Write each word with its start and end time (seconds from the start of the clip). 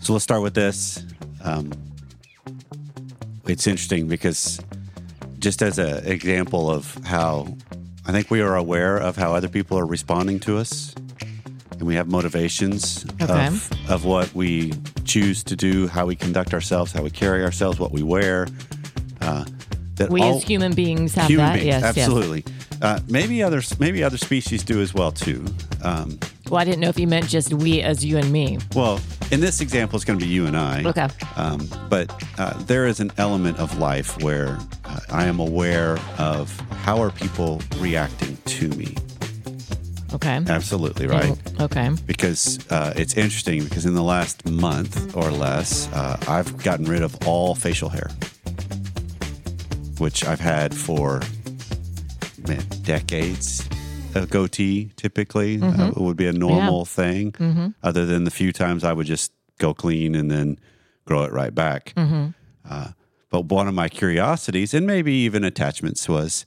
So 0.00 0.12
let's 0.14 0.22
start 0.24 0.42
with 0.42 0.54
this. 0.54 1.04
Um, 1.44 1.72
it's 3.46 3.66
interesting 3.66 4.08
because 4.08 4.60
just 5.38 5.62
as 5.62 5.78
an 5.78 6.06
example 6.06 6.70
of 6.70 6.94
how 7.04 7.54
I 8.06 8.12
think 8.12 8.30
we 8.30 8.40
are 8.40 8.56
aware 8.56 8.96
of 8.96 9.16
how 9.16 9.34
other 9.34 9.48
people 9.48 9.78
are 9.78 9.86
responding 9.86 10.40
to 10.40 10.56
us, 10.58 10.94
and 11.72 11.82
we 11.82 11.94
have 11.94 12.08
motivations 12.08 13.04
Okay. 13.22 13.46
of, 13.46 13.70
of 13.90 14.04
what 14.04 14.34
we 14.34 14.72
choose 15.04 15.44
to 15.44 15.54
do, 15.56 15.88
how 15.88 16.06
we 16.06 16.16
conduct 16.16 16.54
ourselves, 16.54 16.92
how 16.92 17.02
we 17.02 17.10
carry 17.10 17.44
ourselves, 17.44 17.78
what 17.78 17.92
we 17.92 18.02
wear. 18.02 18.46
Uh, 19.20 19.44
that 19.96 20.10
We 20.10 20.22
all- 20.22 20.36
as 20.38 20.42
human 20.42 20.72
beings 20.74 21.14
have 21.14 21.28
human 21.28 21.46
that. 21.46 21.52
beings, 21.54 21.66
yes, 21.66 21.82
yes. 21.82 21.98
absolutely. 21.98 22.44
Uh, 22.80 23.00
maybe 23.08 23.42
others, 23.42 23.78
maybe 23.80 24.02
other 24.04 24.16
species 24.18 24.62
do 24.62 24.80
as 24.80 24.94
well 24.94 25.12
too. 25.12 25.44
Um, 25.82 26.18
Well, 26.50 26.60
I 26.60 26.64
didn't 26.64 26.80
know 26.80 26.88
if 26.88 26.98
you 26.98 27.06
meant 27.06 27.28
just 27.28 27.52
we 27.52 27.82
as 27.82 28.04
you 28.04 28.16
and 28.18 28.32
me. 28.32 28.58
well, 28.74 29.00
in 29.30 29.40
this 29.40 29.60
example, 29.60 29.96
it's 29.96 30.04
going 30.04 30.18
to 30.18 30.24
be 30.24 30.30
you 30.30 30.46
and 30.46 30.56
I. 30.56 30.82
Okay. 30.84 31.08
Um, 31.36 31.68
but 31.90 32.10
uh, 32.38 32.54
there 32.62 32.86
is 32.86 33.00
an 33.00 33.12
element 33.18 33.58
of 33.58 33.78
life 33.78 34.22
where 34.22 34.58
uh, 34.86 35.00
I 35.10 35.26
am 35.26 35.38
aware 35.38 35.98
of 36.16 36.58
how 36.84 37.02
are 37.02 37.10
people 37.10 37.60
reacting 37.78 38.38
to 38.46 38.68
me. 38.70 38.94
Okay. 40.14 40.40
Absolutely 40.48 41.06
right. 41.06 41.36
Okay. 41.60 41.90
Because 42.06 42.58
uh, 42.70 42.94
it's 42.96 43.14
interesting 43.18 43.62
because 43.62 43.84
in 43.84 43.94
the 43.94 44.02
last 44.02 44.48
month 44.48 45.14
or 45.14 45.30
less, 45.30 45.86
uh, 45.92 46.16
I've 46.26 46.56
gotten 46.64 46.86
rid 46.86 47.02
of 47.02 47.14
all 47.26 47.54
facial 47.54 47.90
hair, 47.90 48.10
which 49.98 50.24
I've 50.24 50.40
had 50.40 50.74
for 50.74 51.20
man, 52.46 52.64
decades. 52.84 53.67
A 54.14 54.26
goatee 54.26 54.90
typically 54.96 55.60
uh, 55.62 55.92
would 55.96 56.16
be 56.16 56.26
a 56.26 56.32
normal 56.32 56.84
thing, 56.84 57.74
other 57.82 58.04
than 58.06 58.24
the 58.24 58.30
few 58.30 58.52
times 58.52 58.82
I 58.82 58.92
would 58.92 59.06
just 59.06 59.32
go 59.58 59.74
clean 59.74 60.14
and 60.14 60.30
then 60.30 60.58
grow 61.04 61.22
it 61.24 61.32
right 61.32 61.54
back. 61.54 61.92
Uh, 62.68 62.88
but 63.30 63.44
one 63.46 63.68
of 63.68 63.74
my 63.74 63.88
curiosities, 63.88 64.72
and 64.74 64.86
maybe 64.86 65.12
even 65.12 65.44
attachments, 65.44 66.08
was 66.08 66.44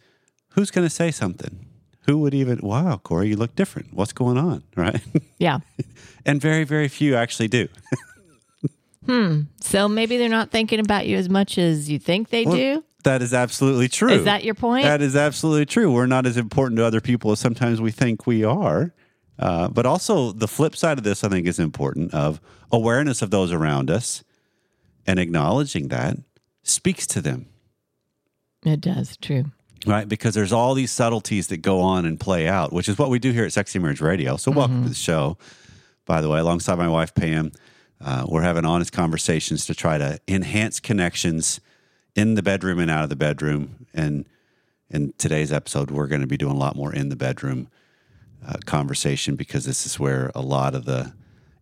who's 0.49 0.71
going 0.71 0.85
to 0.85 0.93
say 0.93 1.11
something? 1.11 1.65
Who 2.07 2.17
would 2.19 2.33
even, 2.33 2.59
wow, 2.63 2.97
Corey, 2.97 3.29
you 3.29 3.35
look 3.37 3.55
different. 3.55 3.93
What's 3.93 4.13
going 4.13 4.37
on? 4.37 4.63
Right. 4.75 5.01
Yeah. 5.37 5.59
and 6.25 6.41
very, 6.41 6.63
very 6.63 6.87
few 6.87 7.15
actually 7.15 7.47
do. 7.47 7.67
hmm 9.05 9.41
So 9.61 9.87
maybe 9.87 10.17
they're 10.17 10.29
not 10.29 10.51
thinking 10.51 10.79
about 10.79 11.05
you 11.07 11.17
as 11.17 11.29
much 11.29 11.57
as 11.57 11.89
you 11.89 11.99
think 11.99 12.29
they 12.29 12.45
do. 12.45 12.83
That 13.03 13.21
is 13.21 13.33
absolutely 13.33 13.87
true. 13.87 14.09
Is 14.09 14.25
that 14.25 14.43
your 14.43 14.53
point? 14.55 14.83
That 14.83 15.01
is 15.01 15.15
absolutely 15.15 15.65
true. 15.65 15.91
We're 15.91 16.05
not 16.05 16.25
as 16.25 16.37
important 16.37 16.77
to 16.77 16.85
other 16.85 17.01
people 17.01 17.31
as 17.31 17.39
sometimes 17.39 17.81
we 17.81 17.91
think 17.91 18.25
we 18.27 18.43
are. 18.43 18.93
Uh, 19.39 19.67
but 19.69 19.85
also, 19.85 20.31
the 20.31 20.47
flip 20.47 20.75
side 20.75 20.97
of 20.99 21.03
this, 21.03 21.23
I 21.23 21.29
think, 21.29 21.47
is 21.47 21.57
important 21.57 22.13
of 22.13 22.39
awareness 22.71 23.21
of 23.21 23.31
those 23.31 23.51
around 23.51 23.89
us 23.89 24.23
and 25.07 25.19
acknowledging 25.19 25.87
that 25.87 26.17
speaks 26.63 27.07
to 27.07 27.21
them, 27.21 27.47
It 28.63 28.81
does. 28.81 29.17
True. 29.17 29.45
right? 29.87 30.07
Because 30.07 30.35
there's 30.35 30.51
all 30.53 30.75
these 30.75 30.91
subtleties 30.91 31.47
that 31.47 31.57
go 31.57 31.79
on 31.81 32.05
and 32.05 32.19
play 32.19 32.47
out, 32.47 32.71
which 32.71 32.87
is 32.87 32.99
what 32.99 33.09
we 33.09 33.17
do 33.17 33.31
here 33.31 33.45
at 33.45 33.53
Sexy 33.53 33.79
Marriage 33.79 33.99
Radio. 34.01 34.37
So, 34.37 34.51
welcome 34.51 34.83
to 34.83 34.89
the 34.89 34.95
show, 34.95 35.39
by 36.05 36.21
the 36.21 36.29
way, 36.29 36.37
alongside 36.39 36.77
my 36.77 36.87
wife, 36.89 37.15
Pam. 37.15 37.51
Uh, 37.99 38.25
we're 38.27 38.43
having 38.43 38.65
honest 38.65 38.91
conversations 38.91 39.65
to 39.65 39.73
try 39.73 39.97
to 39.97 40.19
enhance 40.27 40.79
connections 40.79 41.59
in 42.15 42.35
the 42.35 42.43
bedroom 42.43 42.79
and 42.79 42.91
out 42.91 43.03
of 43.03 43.09
the 43.09 43.15
bedroom. 43.15 43.87
And 43.93 44.25
in 44.89 45.13
today's 45.17 45.51
episode, 45.51 45.91
we're 45.91 46.07
going 46.07 46.21
to 46.21 46.27
be 46.27 46.37
doing 46.37 46.55
a 46.55 46.59
lot 46.59 46.75
more 46.75 46.93
in 46.93 47.09
the 47.09 47.15
bedroom 47.15 47.69
uh, 48.45 48.57
conversation 48.65 49.35
because 49.35 49.65
this 49.65 49.85
is 49.85 49.99
where 49.99 50.31
a 50.35 50.41
lot 50.41 50.75
of 50.75 50.85
the 50.85 51.13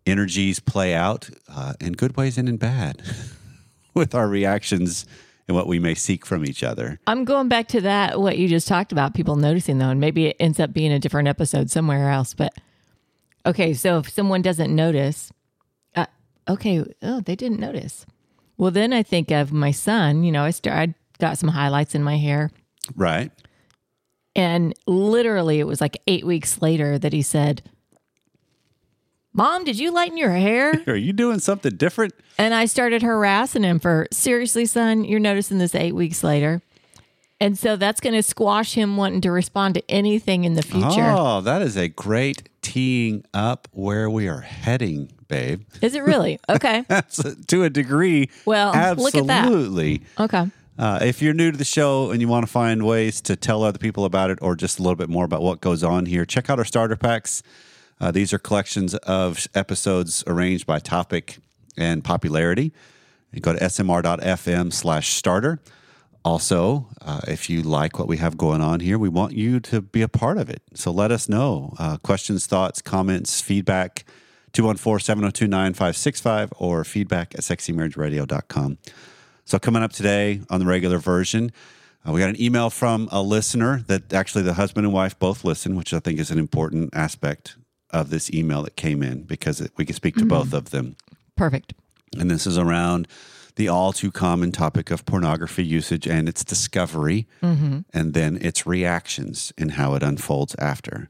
energies 0.05 0.59
play 0.59 0.94
out 0.94 1.30
uh, 1.47 1.73
in 1.80 1.94
good 1.94 2.17
ways 2.17 2.38
and 2.38 2.50
in 2.50 2.58
bad 2.58 3.02
with 3.94 4.16
our 4.16 4.27
reactions 4.27 5.05
and 5.47 5.55
what 5.55 5.67
we 5.67 5.80
may 5.80 5.95
seek 5.95 6.25
from 6.25 6.45
each 6.45 6.64
other. 6.64 7.00
I'm 7.08 7.25
going 7.25 7.47
back 7.47 7.67
to 7.70 7.81
that, 7.81 8.20
what 8.20 8.37
you 8.37 8.48
just 8.48 8.67
talked 8.67 8.92
about, 8.92 9.14
people 9.14 9.36
noticing 9.36 9.80
though, 9.80 9.89
and 9.89 9.99
maybe 9.99 10.27
it 10.27 10.37
ends 10.39 10.60
up 10.60 10.73
being 10.73 10.92
a 10.92 10.99
different 10.99 11.27
episode 11.27 11.70
somewhere 11.70 12.10
else. 12.10 12.33
But 12.33 12.54
okay, 13.45 13.73
so 13.73 13.98
if 13.98 14.10
someone 14.10 14.42
doesn't 14.42 14.73
notice, 14.73 15.31
uh, 15.95 16.05
okay, 16.48 16.86
oh, 17.02 17.20
they 17.21 17.36
didn't 17.36 17.60
notice. 17.60 18.05
Well, 18.59 18.71
then 18.71 18.93
I 18.93 19.02
think 19.02 19.31
of 19.31 19.52
my 19.52 19.71
son. 19.71 20.23
You 20.23 20.31
know, 20.31 20.43
I 20.43 20.52
started—I 20.52 20.93
got 21.17 21.39
some 21.39 21.49
highlights 21.49 21.95
in 21.95 22.03
my 22.03 22.17
hair. 22.17 22.52
Right. 22.95 23.31
And 24.36 24.75
literally, 24.86 25.59
it 25.59 25.65
was 25.65 25.81
like 25.81 25.97
eight 26.05 26.25
weeks 26.25 26.61
later 26.61 26.99
that 26.99 27.14
he 27.14 27.21
said, 27.21 27.64
Mom, 29.33 29.64
did 29.64 29.80
you 29.80 29.92
lighten 29.92 30.17
your 30.17 30.31
hair? 30.31 30.83
Are 30.87 30.95
you 30.95 31.14
doing 31.14 31.39
something 31.39 31.75
different? 31.75 32.14
And 32.37 32.53
I 32.53 32.65
started 32.65 33.02
harassing 33.02 33.64
him 33.64 33.80
for, 33.80 34.08
seriously, 34.11 34.65
son, 34.65 35.05
you're 35.05 35.19
noticing 35.19 35.58
this 35.58 35.73
eight 35.73 35.95
weeks 35.95 36.23
later. 36.23 36.61
And 37.39 37.58
so 37.58 37.77
that's 37.77 38.02
going 38.02 38.15
to 38.15 38.23
squash 38.23 38.73
him 38.73 38.98
wanting 38.98 39.21
to 39.21 39.31
respond 39.31 39.75
to 39.75 39.92
anything 39.92 40.43
in 40.43 40.55
the 40.55 40.61
future. 40.61 41.14
Oh, 41.15 41.39
that 41.42 41.61
is 41.61 41.77
a 41.77 41.87
great 41.87 42.49
teeing 42.61 43.23
up 43.33 43.69
where 43.71 44.09
we 44.09 44.27
are 44.27 44.42
heading, 44.42 45.11
babe. 45.30 45.64
Is 45.82 45.95
it 45.95 46.04
really? 46.04 46.40
Okay. 46.50 46.84
That's 46.90 47.23
to 47.45 47.64
a 47.64 47.70
degree. 47.70 48.30
Well, 48.45 48.73
look 48.98 49.16
at 49.16 49.28
that. 49.28 49.45
absolutely. 49.45 50.02
Okay. 50.20 50.52
Uh, 50.78 51.00
if 51.02 51.22
you're 51.22 51.34
new 51.34 51.52
to 51.52 51.58
the 51.58 51.66
show 51.66 52.12
and 52.12 52.22
you 52.22 52.28
want 52.28 52.45
to 52.45 52.52
find 52.52 52.86
ways 52.86 53.22
to 53.22 53.36
tell 53.36 53.64
other 53.64 53.80
people 53.80 54.06
about 54.06 54.30
it 54.30 54.40
or 54.42 54.56
just 54.56 54.80
a 54.80 54.82
little 54.82 54.95
bit 54.95 55.10
more 55.10 55.26
about 55.26 55.42
what 55.42 55.62
goes 55.62 55.84
on 55.84 56.06
here, 56.06 56.26
check 56.26 56.50
out 56.50 56.58
our 56.58 56.66
starter 56.66 56.95
packs. 56.95 57.44
Uh, 58.02 58.12
these 58.12 58.32
are 58.34 58.40
collections 58.40 58.95
of 58.95 59.45
episodes 59.54 60.23
arranged 60.26 60.66
by 60.66 60.80
topic 60.80 61.38
and 61.78 62.04
popularity. 62.04 62.72
You 63.32 63.42
go 63.42 63.54
to 63.54 63.60
smr.fm 63.60 64.73
slash 64.73 65.10
starter. 65.10 65.60
Also, 66.23 66.88
uh, 67.02 67.22
if 67.28 67.50
you 67.50 67.61
like 67.61 68.00
what 68.00 68.08
we 68.08 68.17
have 68.17 68.38
going 68.38 68.61
on 68.61 68.80
here, 68.80 68.98
we 68.98 69.10
want 69.10 69.34
you 69.34 69.60
to 69.60 69.82
be 69.82 70.02
a 70.02 70.08
part 70.08 70.38
of 70.38 70.50
it. 70.50 70.61
So 70.73 70.92
let 70.92 71.11
us 71.11 71.30
know. 71.30 71.73
Uh, 71.78 71.98
questions, 71.98 72.46
thoughts, 72.46 72.82
comments, 72.82 73.42
feedback, 73.42 74.06
214 74.54 75.04
702 75.04 75.48
9565 75.48 76.54
or 76.58 76.83
feedback 76.83 77.33
at 77.36 77.42
sexymarriageradio.com. 77.42 78.77
So 79.45 79.60
coming 79.60 79.83
up 79.83 79.92
today 79.92 80.42
on 80.49 80.60
the 80.60 80.65
regular 80.65 80.99
version, 80.99 81.52
uh, 82.08 82.11
we 82.11 82.20
got 82.20 82.30
an 82.30 82.42
email 82.42 82.70
from 82.70 83.10
a 83.11 83.21
listener 83.21 83.83
that 83.87 84.14
actually 84.14 84.43
the 84.43 84.54
husband 84.54 84.86
and 84.86 84.93
wife 84.93 85.17
both 85.17 85.43
listen, 85.43 85.76
which 85.76 85.93
I 85.93 85.99
think 85.99 86.20
is 86.20 86.32
an 86.32 86.39
important 86.39 86.95
aspect 86.95 87.55
of 87.89 88.10
this 88.10 88.32
email 88.32 88.61
that 88.64 88.76
came 88.76 89.02
in 89.02 89.23
because 89.23 89.60
it, 89.60 89.71
we 89.76 89.86
can 89.86 89.95
speak 89.95 90.15
to 90.17 90.26
both 90.26 90.54
of 90.54 90.70
them. 90.70 90.95
Perfect. 91.36 91.73
And 92.17 92.30
this 92.30 92.45
is 92.45 92.58
around 92.58 93.08
the 93.55 93.67
all 93.67 93.92
too 93.92 94.11
common 94.11 94.52
topic 94.52 94.92
of 94.92 95.05
pornography 95.05 95.66
usage 95.66 96.08
and 96.08 96.30
its 96.30 96.43
discovery, 96.43 97.27
and 97.93 98.14
then 98.14 98.37
its 98.42 98.66
reactions 98.66 99.52
and 99.58 99.71
how 99.71 99.95
it 99.95 100.04
unfolds 100.04 100.55
after. 100.60 101.10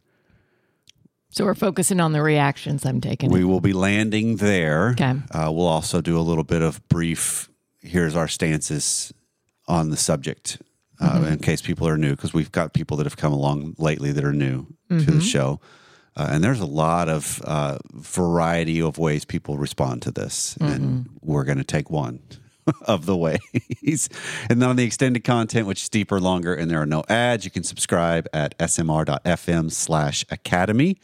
So 1.31 1.45
we're 1.45 1.53
focusing 1.55 1.99
on 1.99 2.11
the 2.11 2.21
reactions 2.21 2.85
I'm 2.85 3.01
taking. 3.01 3.31
We 3.31 3.43
will 3.43 3.61
be 3.61 3.73
landing 3.73 4.37
there. 4.37 4.89
Okay. 4.91 5.13
Uh, 5.31 5.51
we'll 5.51 5.67
also 5.67 6.01
do 6.01 6.17
a 6.19 6.21
little 6.21 6.43
bit 6.43 6.61
of 6.61 6.85
brief. 6.89 7.49
Here's 7.81 8.15
our 8.15 8.27
stances 8.27 9.13
on 9.67 9.91
the 9.91 9.97
subject, 9.97 10.59
uh, 10.99 11.23
in 11.29 11.37
case 11.37 11.61
people 11.61 11.87
are 11.87 11.97
new, 11.97 12.15
because 12.15 12.33
we've 12.33 12.51
got 12.51 12.73
people 12.73 12.97
that 12.97 13.05
have 13.05 13.15
come 13.17 13.31
along 13.31 13.75
lately 13.77 14.11
that 14.11 14.23
are 14.23 14.33
new 14.33 14.65
to 14.89 14.95
the 15.11 15.21
show, 15.21 15.59
uh, 16.17 16.27
and 16.31 16.43
there's 16.43 16.59
a 16.59 16.65
lot 16.65 17.07
of 17.07 17.39
uh, 17.45 17.77
variety 17.93 18.81
of 18.81 18.97
ways 18.97 19.23
people 19.23 19.59
respond 19.59 20.01
to 20.01 20.11
this, 20.11 20.57
and 20.59 21.07
we're 21.21 21.43
going 21.43 21.59
to 21.59 21.63
take 21.63 21.91
one 21.91 22.19
of 22.81 23.05
the 23.05 23.15
ways. 23.15 23.39
and 24.49 24.61
then 24.61 24.69
on 24.69 24.75
the 24.75 24.83
extended 24.83 25.23
content, 25.23 25.67
which 25.67 25.83
is 25.83 25.89
deeper, 25.89 26.19
longer, 26.19 26.53
and 26.53 26.69
there 26.69 26.81
are 26.81 26.85
no 26.85 27.03
ads, 27.09 27.45
you 27.45 27.51
can 27.51 27.63
subscribe 27.63 28.27
at 28.33 28.57
smr.fm 28.57 29.71
slash 29.71 30.25
academy. 30.29 30.97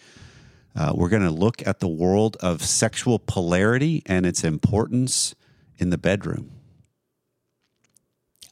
Uh, 0.76 0.92
we're 0.94 1.10
going 1.10 1.24
to 1.24 1.32
look 1.32 1.66
at 1.66 1.80
the 1.80 1.88
world 1.88 2.36
of 2.42 2.62
sexual 2.62 3.18
polarity 3.18 4.04
and 4.06 4.26
its 4.26 4.44
importance 4.44 5.34
in 5.78 5.90
the 5.90 5.98
bedroom. 5.98 6.52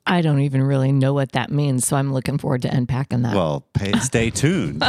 I 0.05 0.21
don't 0.21 0.41
even 0.41 0.63
really 0.63 0.91
know 0.91 1.13
what 1.13 1.31
that 1.31 1.49
means. 1.49 1.87
So 1.87 1.95
I'm 1.95 2.13
looking 2.13 2.37
forward 2.37 2.61
to 2.63 2.75
unpacking 2.75 3.21
that. 3.21 3.35
Well, 3.35 3.65
pay, 3.73 3.93
stay 3.99 4.29
tuned. 4.31 4.83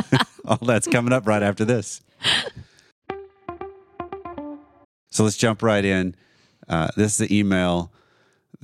All 0.44 0.58
that's 0.58 0.88
coming 0.88 1.12
up 1.12 1.26
right 1.26 1.42
after 1.42 1.64
this. 1.64 2.00
So 5.10 5.22
let's 5.22 5.36
jump 5.36 5.62
right 5.62 5.84
in. 5.84 6.16
Uh, 6.68 6.88
this 6.96 7.12
is 7.12 7.28
the 7.28 7.38
email 7.38 7.92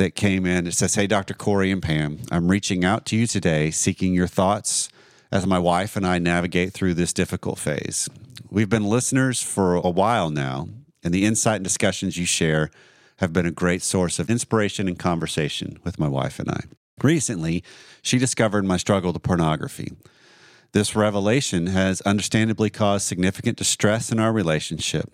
that 0.01 0.15
came 0.15 0.47
in. 0.47 0.67
It 0.67 0.73
says, 0.73 0.95
Hey, 0.95 1.07
Dr. 1.07 1.35
Corey 1.35 1.71
and 1.71 1.83
Pam, 1.83 2.21
I'm 2.33 2.51
reaching 2.51 2.87
out 2.87 3.05
to 3.07 3.17
you 3.17 3.27
today 3.27 3.71
seeking 3.71 4.15
your 4.15 4.27
thoughts 4.27 4.89
as 5.31 5.47
my 5.47 5.59
wife 5.59 5.95
and 5.95 6.07
I 6.07 6.19
navigate 6.19 6.73
through 6.73 6.95
this 6.95 7.13
difficult 7.13 7.59
phase. 7.59 8.09
We've 8.49 8.69
been 8.69 8.85
listeners 8.85 9.43
for 9.43 9.75
a 9.75 9.91
while 9.91 10.31
now, 10.31 10.69
and 11.05 11.13
the 11.13 11.27
insight 11.27 11.57
and 11.57 11.65
discussions 11.65 12.17
you 12.17 12.25
share 12.25 12.71
have 13.19 13.35
been 13.35 13.45
a 13.45 13.51
great 13.51 13.83
source 13.83 14.19
of 14.19 14.31
inspiration 14.31 14.89
and 14.89 14.99
conversation 14.99 15.79
with 15.85 15.99
my 15.99 16.09
wife 16.09 16.39
and 16.39 16.51
I. 16.51 16.63
Recently, 17.03 17.63
she 18.01 18.19
discovered 18.19 18.65
my 18.65 18.79
struggle 18.79 19.13
to 19.13 19.21
pornography. 19.21 19.93
This 20.73 20.97
revelation 20.97 21.67
has 21.67 22.01
understandably 22.03 22.71
caused 22.71 23.07
significant 23.07 23.59
distress 23.59 24.11
in 24.11 24.19
our 24.19 24.33
relationship. 24.33 25.13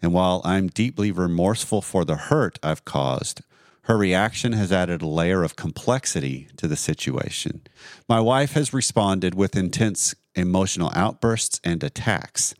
And 0.00 0.14
while 0.14 0.40
I'm 0.46 0.68
deeply 0.68 1.12
remorseful 1.12 1.82
for 1.82 2.06
the 2.06 2.16
hurt 2.16 2.58
I've 2.62 2.86
caused, 2.86 3.42
her 3.84 3.98
reaction 3.98 4.52
has 4.52 4.72
added 4.72 5.02
a 5.02 5.06
layer 5.06 5.42
of 5.42 5.56
complexity 5.56 6.48
to 6.56 6.66
the 6.66 6.76
situation. 6.76 7.60
My 8.08 8.18
wife 8.18 8.52
has 8.52 8.72
responded 8.72 9.34
with 9.34 9.56
intense 9.56 10.14
emotional 10.34 10.90
outbursts 10.94 11.60
and 11.62 11.84
attacks. 11.84 12.54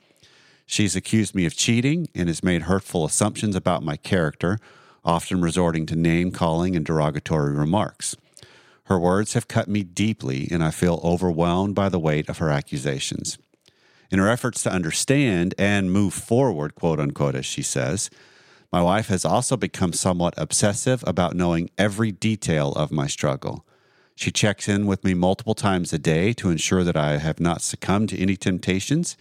She's 0.67 0.95
accused 0.95 1.35
me 1.35 1.47
of 1.47 1.57
cheating 1.57 2.09
and 2.15 2.29
has 2.29 2.45
made 2.45 2.63
hurtful 2.63 3.07
assumptions 3.07 3.57
about 3.57 3.83
my 3.83 3.97
character, 3.97 4.59
often 5.03 5.41
resorting 5.41 5.87
to 5.87 5.97
name 5.97 6.31
calling 6.31 6.77
and 6.77 6.85
derogatory 6.85 7.55
remarks. 7.55 8.17
Her 8.85 8.99
words 8.99 9.33
have 9.33 9.49
cut 9.49 9.67
me 9.67 9.83
deeply, 9.83 10.47
and 10.51 10.63
I 10.63 10.71
feel 10.71 11.01
overwhelmed 11.03 11.75
by 11.75 11.89
the 11.89 11.99
weight 11.99 12.29
of 12.29 12.39
her 12.39 12.51
accusations. 12.51 13.39
In 14.11 14.19
her 14.19 14.29
efforts 14.29 14.63
to 14.65 14.73
understand 14.73 15.55
and 15.59 15.91
move 15.91 16.13
forward, 16.13 16.75
quote 16.75 17.01
unquote, 17.01 17.35
as 17.35 17.47
she 17.47 17.63
says, 17.63 18.11
my 18.75 18.83
wife 18.83 19.07
has 19.07 19.25
also 19.25 19.57
become 19.57 19.93
somewhat 19.93 20.35
obsessive 20.37 21.05
about 21.07 21.37
knowing 21.37 21.71
every 21.79 22.11
detail 22.11 22.73
of 22.73 22.91
my 22.91 23.07
struggle. 23.07 23.65
She 24.17 24.33
checks 24.33 24.69
in 24.69 24.87
with 24.87 25.05
me 25.05 25.15
multiple 25.15 25.55
times 25.55 25.93
a 25.93 25.99
day 25.99 26.33
to 26.33 26.51
ensure 26.51 26.83
that 26.83 26.97
I 26.97 27.19
have 27.19 27.39
not 27.39 27.63
succumbed 27.63 28.09
to 28.09 28.19
any 28.19 28.35
temptations. 28.35 29.17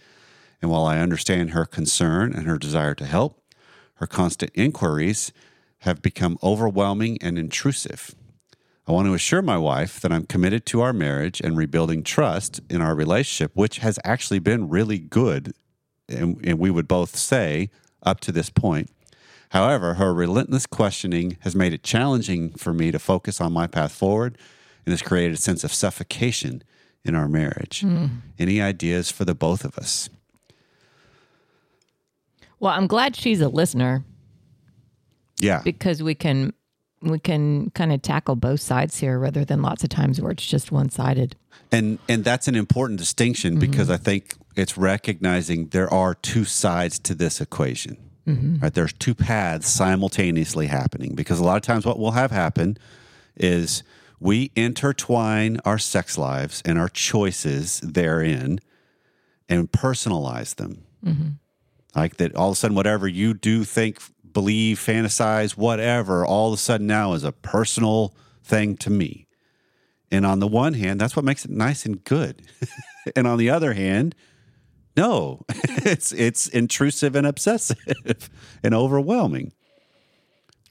And 0.60 0.72
while 0.72 0.84
I 0.84 0.98
understand 0.98 1.50
her 1.50 1.66
concern 1.66 2.32
and 2.32 2.48
her 2.48 2.58
desire 2.58 2.96
to 2.96 3.04
help, 3.04 3.40
her 3.98 4.08
constant 4.08 4.50
inquiries 4.54 5.32
have 5.82 6.02
become 6.02 6.36
overwhelming 6.42 7.18
and 7.22 7.38
intrusive. 7.38 8.12
I 8.88 8.90
want 8.90 9.06
to 9.06 9.14
assure 9.14 9.40
my 9.40 9.56
wife 9.56 10.00
that 10.00 10.10
I'm 10.10 10.26
committed 10.26 10.66
to 10.66 10.80
our 10.80 10.92
marriage 10.92 11.40
and 11.40 11.56
rebuilding 11.56 12.02
trust 12.02 12.60
in 12.68 12.80
our 12.80 12.96
relationship, 12.96 13.52
which 13.54 13.78
has 13.78 14.00
actually 14.02 14.40
been 14.40 14.68
really 14.68 14.98
good. 14.98 15.52
And, 16.08 16.44
and, 16.44 16.58
we 16.58 16.72
would 16.72 16.88
both 16.88 17.14
say 17.14 17.70
up 18.02 18.18
to 18.22 18.32
this 18.32 18.50
point. 18.50 18.90
However, 19.54 19.94
her 19.94 20.12
relentless 20.12 20.66
questioning 20.66 21.36
has 21.42 21.54
made 21.54 21.72
it 21.72 21.84
challenging 21.84 22.50
for 22.50 22.74
me 22.74 22.90
to 22.90 22.98
focus 22.98 23.40
on 23.40 23.52
my 23.52 23.68
path 23.68 23.92
forward 23.92 24.36
and 24.84 24.92
has 24.92 25.00
created 25.00 25.34
a 25.34 25.36
sense 25.40 25.62
of 25.62 25.72
suffocation 25.72 26.64
in 27.04 27.14
our 27.14 27.28
marriage. 27.28 27.82
Mm. 27.82 28.22
Any 28.36 28.60
ideas 28.60 29.12
for 29.12 29.24
the 29.24 29.34
both 29.34 29.64
of 29.64 29.78
us? 29.78 30.10
Well, 32.58 32.72
I'm 32.72 32.88
glad 32.88 33.14
she's 33.14 33.40
a 33.40 33.48
listener. 33.48 34.02
Yeah. 35.38 35.62
Because 35.62 36.02
we 36.02 36.16
can 36.16 36.52
we 37.00 37.20
can 37.20 37.70
kind 37.70 37.92
of 37.92 38.02
tackle 38.02 38.34
both 38.34 38.60
sides 38.60 38.98
here 38.98 39.20
rather 39.20 39.44
than 39.44 39.62
lots 39.62 39.84
of 39.84 39.90
times 39.90 40.20
where 40.20 40.32
it's 40.32 40.46
just 40.46 40.72
one 40.72 40.88
sided. 40.88 41.36
And 41.70 42.00
and 42.08 42.24
that's 42.24 42.48
an 42.48 42.56
important 42.56 42.98
distinction 42.98 43.52
mm-hmm. 43.52 43.70
because 43.70 43.88
I 43.88 43.98
think 43.98 44.34
it's 44.56 44.76
recognizing 44.76 45.68
there 45.68 45.92
are 45.94 46.12
two 46.12 46.44
sides 46.44 46.98
to 47.00 47.14
this 47.14 47.40
equation. 47.40 48.03
Mm-hmm. 48.26 48.58
Right? 48.58 48.72
There's 48.72 48.92
two 48.92 49.14
paths 49.14 49.68
simultaneously 49.68 50.66
happening 50.66 51.14
because 51.14 51.38
a 51.38 51.44
lot 51.44 51.56
of 51.56 51.62
times 51.62 51.84
what 51.84 51.98
will 51.98 52.12
have 52.12 52.30
happen 52.30 52.78
is 53.36 53.82
we 54.20 54.50
intertwine 54.56 55.58
our 55.64 55.78
sex 55.78 56.16
lives 56.16 56.62
and 56.64 56.78
our 56.78 56.88
choices 56.88 57.80
therein 57.80 58.60
and 59.48 59.70
personalize 59.70 60.54
them. 60.54 60.84
Mm-hmm. 61.04 61.28
Like 61.94 62.16
that 62.16 62.34
all 62.34 62.50
of 62.50 62.54
a 62.54 62.56
sudden 62.56 62.76
whatever 62.76 63.06
you 63.06 63.34
do 63.34 63.64
think 63.64 64.00
believe, 64.32 64.78
fantasize, 64.78 65.52
whatever, 65.52 66.26
all 66.26 66.48
of 66.48 66.54
a 66.54 66.60
sudden 66.60 66.86
now 66.86 67.14
is 67.14 67.24
a 67.24 67.32
personal 67.32 68.14
thing 68.42 68.76
to 68.78 68.90
me. 68.90 69.26
And 70.10 70.26
on 70.26 70.40
the 70.40 70.48
one 70.48 70.74
hand, 70.74 71.00
that's 71.00 71.16
what 71.16 71.24
makes 71.24 71.44
it 71.44 71.50
nice 71.50 71.86
and 71.86 72.04
good. 72.04 72.42
and 73.16 73.26
on 73.26 73.38
the 73.38 73.50
other 73.50 73.72
hand, 73.72 74.14
no, 74.96 75.44
it's 75.48 76.12
it's 76.12 76.46
intrusive 76.48 77.16
and 77.16 77.26
obsessive 77.26 78.30
and 78.62 78.74
overwhelming. 78.74 79.52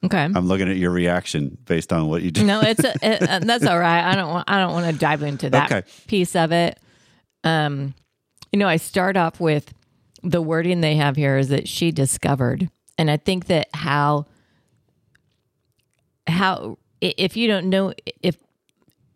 Okay, 0.04 0.18
I'm 0.18 0.48
looking 0.48 0.70
at 0.70 0.78
your 0.78 0.92
reaction 0.92 1.58
based 1.66 1.94
on 1.94 2.08
what 2.08 2.24
you 2.24 2.32
do. 2.32 2.44
No, 2.44 2.62
it's 2.62 2.84
a, 2.84 2.94
it, 3.02 3.30
uh, 3.30 3.40
that's 3.40 3.66
all 3.66 3.80
right. 3.80 4.04
I 4.04 4.16
don't 4.16 4.30
want 4.30 4.50
I 4.50 4.60
don't 4.60 4.74
want 4.74 4.92
to 4.92 4.94
dive 4.94 5.24
into 5.24 5.50
that 5.50 5.72
okay. 5.72 5.88
piece 6.08 6.36
of 6.36 6.52
it. 6.52 6.80
Um, 7.44 7.94
you 8.52 8.60
know, 8.60 8.68
I 8.68 8.78
start 8.78 9.18
off 9.18 9.40
with 9.40 9.74
the 10.24 10.42
wording 10.42 10.82
they 10.82 10.96
have 10.96 11.16
here 11.16 11.38
is 11.38 11.50
that 11.50 11.68
she 11.68 11.92
discovered 11.92 12.70
and 12.98 13.10
I 13.10 13.18
think 13.18 13.48
that 13.48 13.68
how 13.74 14.26
how 16.28 16.78
if 17.02 17.36
you 17.36 17.48
don't 17.48 17.70
know 17.70 17.94
if 18.22 18.38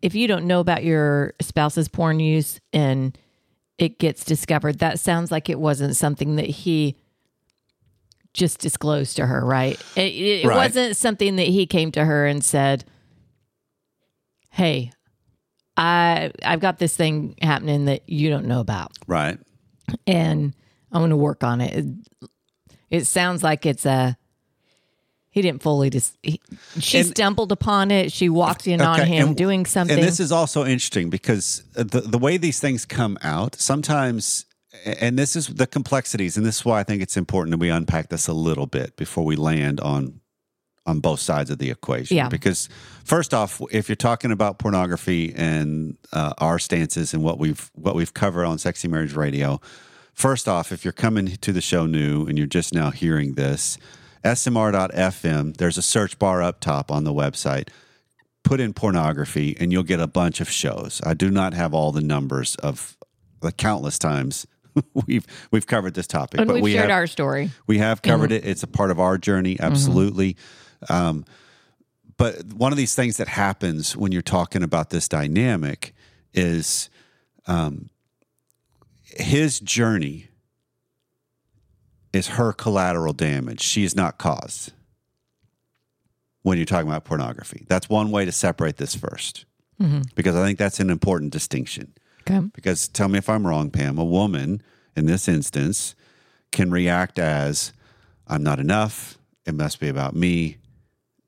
if 0.02 0.14
you 0.14 0.28
don't 0.28 0.46
know 0.46 0.60
about 0.60 0.84
your 0.84 1.34
spouse's 1.40 1.88
porn 1.88 2.20
use 2.20 2.60
and 2.72 3.16
it 3.78 3.98
gets 3.98 4.24
discovered, 4.24 4.80
that 4.80 4.98
sounds 4.98 5.30
like 5.30 5.48
it 5.48 5.58
wasn't 5.58 5.96
something 5.96 6.36
that 6.36 6.46
he 6.46 6.96
just 8.34 8.60
disclosed 8.60 9.16
to 9.16 9.26
her, 9.26 9.44
right? 9.44 9.80
It, 9.96 10.14
it 10.14 10.46
right. 10.46 10.56
wasn't 10.56 10.96
something 10.96 11.36
that 11.36 11.46
he 11.46 11.66
came 11.66 11.92
to 11.92 12.04
her 12.04 12.26
and 12.26 12.44
said, 12.44 12.84
"Hey, 14.50 14.92
I 15.76 16.32
I've 16.44 16.60
got 16.60 16.78
this 16.78 16.96
thing 16.96 17.36
happening 17.40 17.86
that 17.86 18.08
you 18.08 18.30
don't 18.30 18.46
know 18.46 18.60
about." 18.60 18.92
Right. 19.06 19.38
And 20.06 20.54
I'm 20.92 21.00
going 21.00 21.10
to 21.10 21.16
work 21.16 21.42
on 21.42 21.60
it. 21.60 21.86
It 22.90 23.06
sounds 23.06 23.42
like 23.42 23.64
it's 23.64 23.86
a. 23.86 24.16
He 25.38 25.42
didn't 25.42 25.62
fully 25.62 25.88
just. 25.88 26.18
He, 26.20 26.40
she 26.80 26.98
and, 26.98 27.06
stumbled 27.06 27.52
upon 27.52 27.92
it. 27.92 28.10
She 28.10 28.28
walked 28.28 28.66
in 28.66 28.82
okay, 28.82 29.02
on 29.02 29.06
him 29.06 29.28
and, 29.28 29.36
doing 29.36 29.66
something. 29.66 29.96
And 29.96 30.04
this 30.04 30.18
is 30.18 30.32
also 30.32 30.64
interesting 30.64 31.10
because 31.10 31.62
the 31.74 32.00
the 32.00 32.18
way 32.18 32.38
these 32.38 32.58
things 32.58 32.84
come 32.84 33.16
out 33.22 33.54
sometimes, 33.54 34.46
and 34.84 35.16
this 35.16 35.36
is 35.36 35.46
the 35.46 35.68
complexities, 35.68 36.36
and 36.36 36.44
this 36.44 36.56
is 36.56 36.64
why 36.64 36.80
I 36.80 36.82
think 36.82 37.02
it's 37.02 37.16
important 37.16 37.52
that 37.52 37.58
we 37.58 37.70
unpack 37.70 38.08
this 38.08 38.26
a 38.26 38.32
little 38.32 38.66
bit 38.66 38.96
before 38.96 39.24
we 39.24 39.36
land 39.36 39.78
on 39.78 40.20
on 40.84 40.98
both 40.98 41.20
sides 41.20 41.50
of 41.50 41.58
the 41.58 41.70
equation. 41.70 42.16
Yeah. 42.16 42.28
Because 42.28 42.68
first 43.04 43.32
off, 43.32 43.62
if 43.70 43.88
you're 43.88 43.94
talking 43.94 44.32
about 44.32 44.58
pornography 44.58 45.32
and 45.36 45.96
uh, 46.12 46.32
our 46.38 46.58
stances 46.58 47.14
and 47.14 47.22
what 47.22 47.38
we've 47.38 47.70
what 47.74 47.94
we've 47.94 48.12
covered 48.12 48.44
on 48.44 48.58
Sexy 48.58 48.88
Marriage 48.88 49.14
Radio, 49.14 49.60
First 50.18 50.48
off, 50.48 50.72
if 50.72 50.84
you're 50.84 50.90
coming 50.90 51.36
to 51.36 51.52
the 51.52 51.60
show 51.60 51.86
new 51.86 52.26
and 52.26 52.36
you're 52.36 52.48
just 52.48 52.74
now 52.74 52.90
hearing 52.90 53.34
this, 53.34 53.78
smr.fm, 54.28 55.56
there's 55.56 55.78
a 55.78 55.82
search 55.82 56.18
bar 56.18 56.42
up 56.42 56.60
top 56.60 56.90
on 56.90 57.04
the 57.04 57.12
website. 57.12 57.68
Put 58.44 58.60
in 58.60 58.72
pornography 58.72 59.56
and 59.58 59.72
you'll 59.72 59.82
get 59.82 60.00
a 60.00 60.06
bunch 60.06 60.40
of 60.40 60.50
shows. 60.50 61.00
I 61.04 61.14
do 61.14 61.30
not 61.30 61.54
have 61.54 61.74
all 61.74 61.92
the 61.92 62.00
numbers 62.00 62.54
of 62.56 62.96
the 63.40 63.52
countless 63.52 63.98
times 63.98 64.46
we've 65.06 65.26
we've 65.50 65.66
covered 65.66 65.94
this 65.94 66.06
topic, 66.06 66.40
and 66.40 66.48
but 66.48 66.54
we've 66.54 66.62
we 66.62 66.72
shared 66.72 66.90
have, 66.90 66.98
our 66.98 67.06
story. 67.06 67.50
We 67.66 67.78
have 67.78 68.02
covered 68.02 68.30
mm-hmm. 68.30 68.46
it. 68.46 68.50
It's 68.50 68.62
a 68.62 68.66
part 68.68 68.90
of 68.90 69.00
our 69.00 69.18
journey, 69.18 69.54
mm-hmm. 69.54 69.64
absolutely. 69.64 70.34
Mm-hmm. 70.84 70.92
Um, 70.92 71.24
but 72.16 72.52
one 72.52 72.72
of 72.72 72.78
these 72.78 72.94
things 72.94 73.16
that 73.18 73.28
happens 73.28 73.96
when 73.96 74.12
you're 74.12 74.22
talking 74.22 74.62
about 74.62 74.90
this 74.90 75.08
dynamic 75.08 75.94
is 76.34 76.90
um, 77.46 77.90
his 79.04 79.60
journey 79.60 80.27
is 82.12 82.28
her 82.28 82.52
collateral 82.52 83.12
damage. 83.12 83.60
She 83.60 83.84
is 83.84 83.94
not 83.94 84.18
caused 84.18 84.72
when 86.42 86.56
you're 86.56 86.64
talking 86.64 86.88
about 86.88 87.04
pornography. 87.04 87.66
That's 87.68 87.88
one 87.88 88.10
way 88.10 88.24
to 88.24 88.32
separate 88.32 88.76
this 88.76 88.96
1st 88.96 89.44
mm-hmm. 89.80 90.02
because 90.14 90.36
I 90.36 90.44
think 90.44 90.58
that's 90.58 90.80
an 90.80 90.90
important 90.90 91.32
distinction. 91.32 91.92
Okay. 92.22 92.46
Because 92.54 92.88
tell 92.88 93.08
me 93.08 93.18
if 93.18 93.28
I'm 93.28 93.46
wrong, 93.46 93.70
Pam, 93.70 93.98
a 93.98 94.04
woman 94.04 94.62
in 94.96 95.06
this 95.06 95.28
instance 95.28 95.94
can 96.52 96.70
react 96.70 97.18
as 97.18 97.72
I'm 98.26 98.42
not 98.42 98.60
enough. 98.60 99.18
It 99.46 99.54
must 99.54 99.80
be 99.80 99.88
about 99.88 100.14
me. 100.14 100.58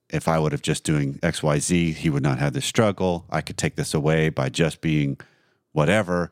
If 0.08 0.26
I 0.26 0.38
would 0.38 0.52
have 0.52 0.62
just 0.62 0.84
doing 0.84 1.14
XYZ, 1.18 1.94
he 1.94 2.10
would 2.10 2.22
not 2.22 2.38
have 2.38 2.52
this 2.52 2.64
struggle. 2.64 3.26
I 3.30 3.42
could 3.42 3.56
take 3.56 3.76
this 3.76 3.94
away 3.94 4.28
by 4.28 4.48
just 4.48 4.80
being 4.80 5.18
whatever. 5.72 6.30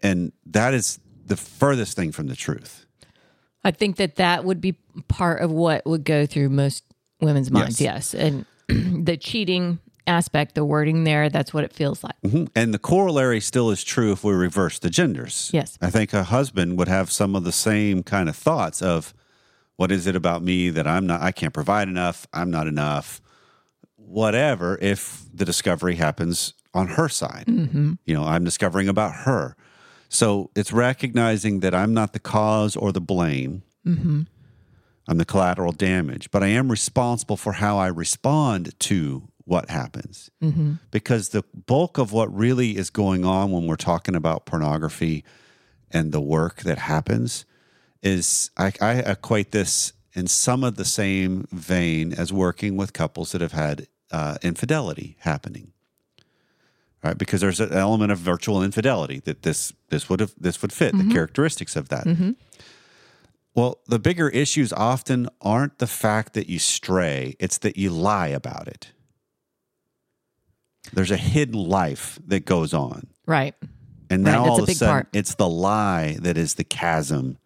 And 0.00 0.32
that 0.46 0.74
is 0.74 1.00
the 1.26 1.36
furthest 1.36 1.96
thing 1.96 2.12
from 2.12 2.28
the 2.28 2.36
truth. 2.36 2.83
I 3.64 3.70
think 3.70 3.96
that 3.96 4.16
that 4.16 4.44
would 4.44 4.60
be 4.60 4.76
part 5.08 5.40
of 5.40 5.50
what 5.50 5.84
would 5.86 6.04
go 6.04 6.26
through 6.26 6.50
most 6.50 6.84
women's 7.20 7.50
minds. 7.50 7.80
Yes. 7.80 8.14
yes. 8.14 8.44
And 8.68 9.04
the 9.06 9.16
cheating 9.16 9.78
aspect, 10.06 10.54
the 10.54 10.64
wording 10.64 11.04
there, 11.04 11.28
that's 11.30 11.54
what 11.54 11.64
it 11.64 11.72
feels 11.72 12.04
like. 12.04 12.20
Mm-hmm. 12.22 12.44
And 12.54 12.74
the 12.74 12.78
corollary 12.78 13.40
still 13.40 13.70
is 13.70 13.82
true 13.82 14.12
if 14.12 14.22
we 14.22 14.32
reverse 14.32 14.78
the 14.78 14.90
genders. 14.90 15.50
Yes. 15.52 15.78
I 15.80 15.90
think 15.90 16.12
a 16.12 16.24
husband 16.24 16.78
would 16.78 16.88
have 16.88 17.10
some 17.10 17.34
of 17.34 17.44
the 17.44 17.52
same 17.52 18.02
kind 18.02 18.28
of 18.28 18.36
thoughts 18.36 18.82
of 18.82 19.14
what 19.76 19.90
is 19.90 20.06
it 20.06 20.14
about 20.14 20.42
me 20.42 20.70
that 20.70 20.86
I'm 20.86 21.06
not, 21.06 21.22
I 21.22 21.32
can't 21.32 21.54
provide 21.54 21.88
enough, 21.88 22.26
I'm 22.32 22.50
not 22.50 22.66
enough, 22.66 23.20
whatever, 23.96 24.78
if 24.80 25.24
the 25.32 25.44
discovery 25.44 25.96
happens 25.96 26.54
on 26.72 26.88
her 26.88 27.08
side. 27.08 27.46
Mm-hmm. 27.46 27.94
You 28.04 28.14
know, 28.14 28.24
I'm 28.24 28.44
discovering 28.44 28.88
about 28.88 29.14
her. 29.24 29.56
So 30.14 30.50
it's 30.54 30.72
recognizing 30.72 31.58
that 31.60 31.74
I'm 31.74 31.92
not 31.92 32.12
the 32.12 32.20
cause 32.20 32.76
or 32.76 32.92
the 32.92 33.00
blame. 33.00 33.64
Mm-hmm. 33.84 34.22
I'm 35.08 35.18
the 35.18 35.24
collateral 35.24 35.72
damage, 35.72 36.30
but 36.30 36.42
I 36.42 36.46
am 36.46 36.70
responsible 36.70 37.36
for 37.36 37.54
how 37.54 37.78
I 37.78 37.88
respond 37.88 38.78
to 38.80 39.28
what 39.44 39.68
happens. 39.68 40.30
Mm-hmm. 40.40 40.74
Because 40.92 41.30
the 41.30 41.42
bulk 41.66 41.98
of 41.98 42.12
what 42.12 42.34
really 42.34 42.76
is 42.76 42.90
going 42.90 43.24
on 43.24 43.50
when 43.50 43.66
we're 43.66 43.76
talking 43.76 44.14
about 44.14 44.46
pornography 44.46 45.24
and 45.90 46.12
the 46.12 46.20
work 46.20 46.62
that 46.62 46.78
happens 46.78 47.44
is 48.00 48.50
I, 48.56 48.72
I 48.80 48.92
equate 49.00 49.50
this 49.50 49.94
in 50.14 50.28
some 50.28 50.62
of 50.62 50.76
the 50.76 50.84
same 50.84 51.48
vein 51.50 52.12
as 52.12 52.32
working 52.32 52.76
with 52.76 52.92
couples 52.92 53.32
that 53.32 53.40
have 53.40 53.52
had 53.52 53.88
uh, 54.12 54.38
infidelity 54.42 55.16
happening. 55.20 55.72
Right, 57.04 57.18
because 57.18 57.42
there's 57.42 57.60
an 57.60 57.74
element 57.74 58.12
of 58.12 58.18
virtual 58.18 58.62
infidelity 58.62 59.20
that 59.20 59.42
this 59.42 59.74
this 59.90 60.08
would 60.08 60.20
have 60.20 60.32
this 60.40 60.62
would 60.62 60.72
fit 60.72 60.92
the 60.92 61.02
mm-hmm. 61.02 61.12
characteristics 61.12 61.76
of 61.76 61.90
that. 61.90 62.06
Mm-hmm. 62.06 62.30
Well, 63.54 63.80
the 63.86 63.98
bigger 63.98 64.30
issues 64.30 64.72
often 64.72 65.28
aren't 65.42 65.78
the 65.78 65.86
fact 65.86 66.32
that 66.32 66.48
you 66.48 66.58
stray; 66.58 67.36
it's 67.38 67.58
that 67.58 67.76
you 67.76 67.90
lie 67.90 68.28
about 68.28 68.68
it. 68.68 68.92
There's 70.94 71.10
a 71.10 71.18
hidden 71.18 71.60
life 71.62 72.18
that 72.26 72.46
goes 72.46 72.72
on. 72.72 73.08
Right. 73.26 73.54
And 74.08 74.22
now 74.22 74.44
that's 74.44 74.48
all 74.48 74.56
a 74.56 74.58
of 74.58 74.64
a 74.64 74.66
big 74.66 74.76
sudden, 74.76 74.92
part. 74.92 75.08
it's 75.12 75.34
the 75.34 75.48
lie 75.48 76.16
that 76.20 76.38
is 76.38 76.54
the 76.54 76.64
chasm 76.64 77.38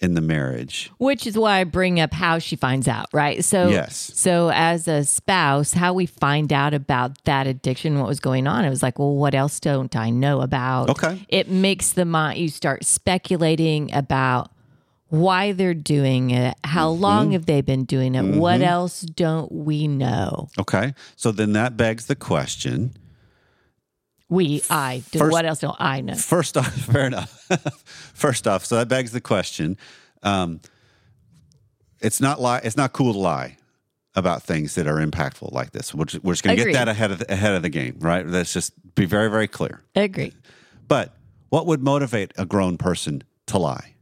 in 0.00 0.14
the 0.14 0.20
marriage. 0.20 0.90
Which 0.98 1.26
is 1.26 1.36
why 1.36 1.58
I 1.60 1.64
bring 1.64 1.98
up 1.98 2.12
how 2.12 2.38
she 2.38 2.54
finds 2.54 2.86
out, 2.86 3.06
right? 3.12 3.44
So, 3.44 3.68
Yes. 3.68 4.12
so 4.14 4.50
as 4.54 4.86
a 4.86 5.04
spouse, 5.04 5.72
how 5.72 5.92
we 5.92 6.06
find 6.06 6.52
out 6.52 6.72
about 6.72 7.22
that 7.24 7.46
addiction, 7.48 7.98
what 7.98 8.06
was 8.06 8.20
going 8.20 8.46
on, 8.46 8.64
it 8.64 8.70
was 8.70 8.82
like, 8.82 8.98
well, 8.98 9.14
what 9.16 9.34
else 9.34 9.58
don't 9.58 9.94
I 9.96 10.10
know 10.10 10.40
about? 10.40 10.90
Okay. 10.90 11.26
It 11.28 11.48
makes 11.48 11.92
the 11.92 12.04
mind, 12.04 12.38
you 12.38 12.48
start 12.48 12.84
speculating 12.84 13.92
about 13.92 14.52
why 15.08 15.52
they're 15.52 15.74
doing 15.74 16.30
it, 16.30 16.54
how 16.64 16.92
Mm-hmm. 16.92 17.02
long 17.02 17.32
have 17.32 17.46
they 17.46 17.60
been 17.62 17.84
doing 17.84 18.14
it, 18.14 18.22
what 18.36 18.60
else 18.60 19.00
don't 19.00 19.50
we 19.50 19.88
know? 19.88 20.48
Okay. 20.58 20.94
So 21.16 21.32
then 21.32 21.54
that 21.54 21.76
begs 21.76 22.06
the 22.06 22.14
question. 22.14 22.94
We, 24.30 24.62
I, 24.68 25.02
do, 25.10 25.18
First- 25.20 25.32
what 25.32 25.46
else 25.46 25.60
don't 25.60 25.76
I 25.80 26.00
know? 26.02 26.14
First 26.14 26.56
off, 26.56 26.72
fair 26.74 27.06
enough. 27.06 27.30
First 28.14 28.46
off, 28.46 28.64
so 28.64 28.76
that 28.76 28.88
begs 28.88 29.12
the 29.12 29.20
question. 29.20 29.76
Um, 30.22 30.60
it's 32.00 32.20
not 32.20 32.40
lie. 32.40 32.58
It's 32.58 32.76
not 32.76 32.92
cool 32.92 33.12
to 33.14 33.18
lie 33.18 33.56
about 34.14 34.42
things 34.42 34.74
that 34.74 34.86
are 34.86 34.96
impactful 34.96 35.52
like 35.52 35.70
this. 35.70 35.94
We're 35.94 36.04
just, 36.04 36.24
we're 36.24 36.32
just 36.34 36.42
going 36.44 36.56
to 36.58 36.64
get 36.64 36.72
that 36.74 36.88
ahead 36.88 37.10
of 37.10 37.20
the, 37.20 37.32
ahead 37.32 37.54
of 37.54 37.62
the 37.62 37.68
game, 37.70 37.96
right? 38.00 38.26
Let's 38.26 38.52
just 38.52 38.72
be 38.94 39.04
very 39.06 39.30
very 39.30 39.48
clear. 39.48 39.80
Agree. 39.94 40.32
But 40.88 41.14
what 41.50 41.66
would 41.66 41.82
motivate 41.82 42.32
a 42.36 42.44
grown 42.44 42.76
person 42.78 43.22
to 43.46 43.58
lie? 43.58 43.94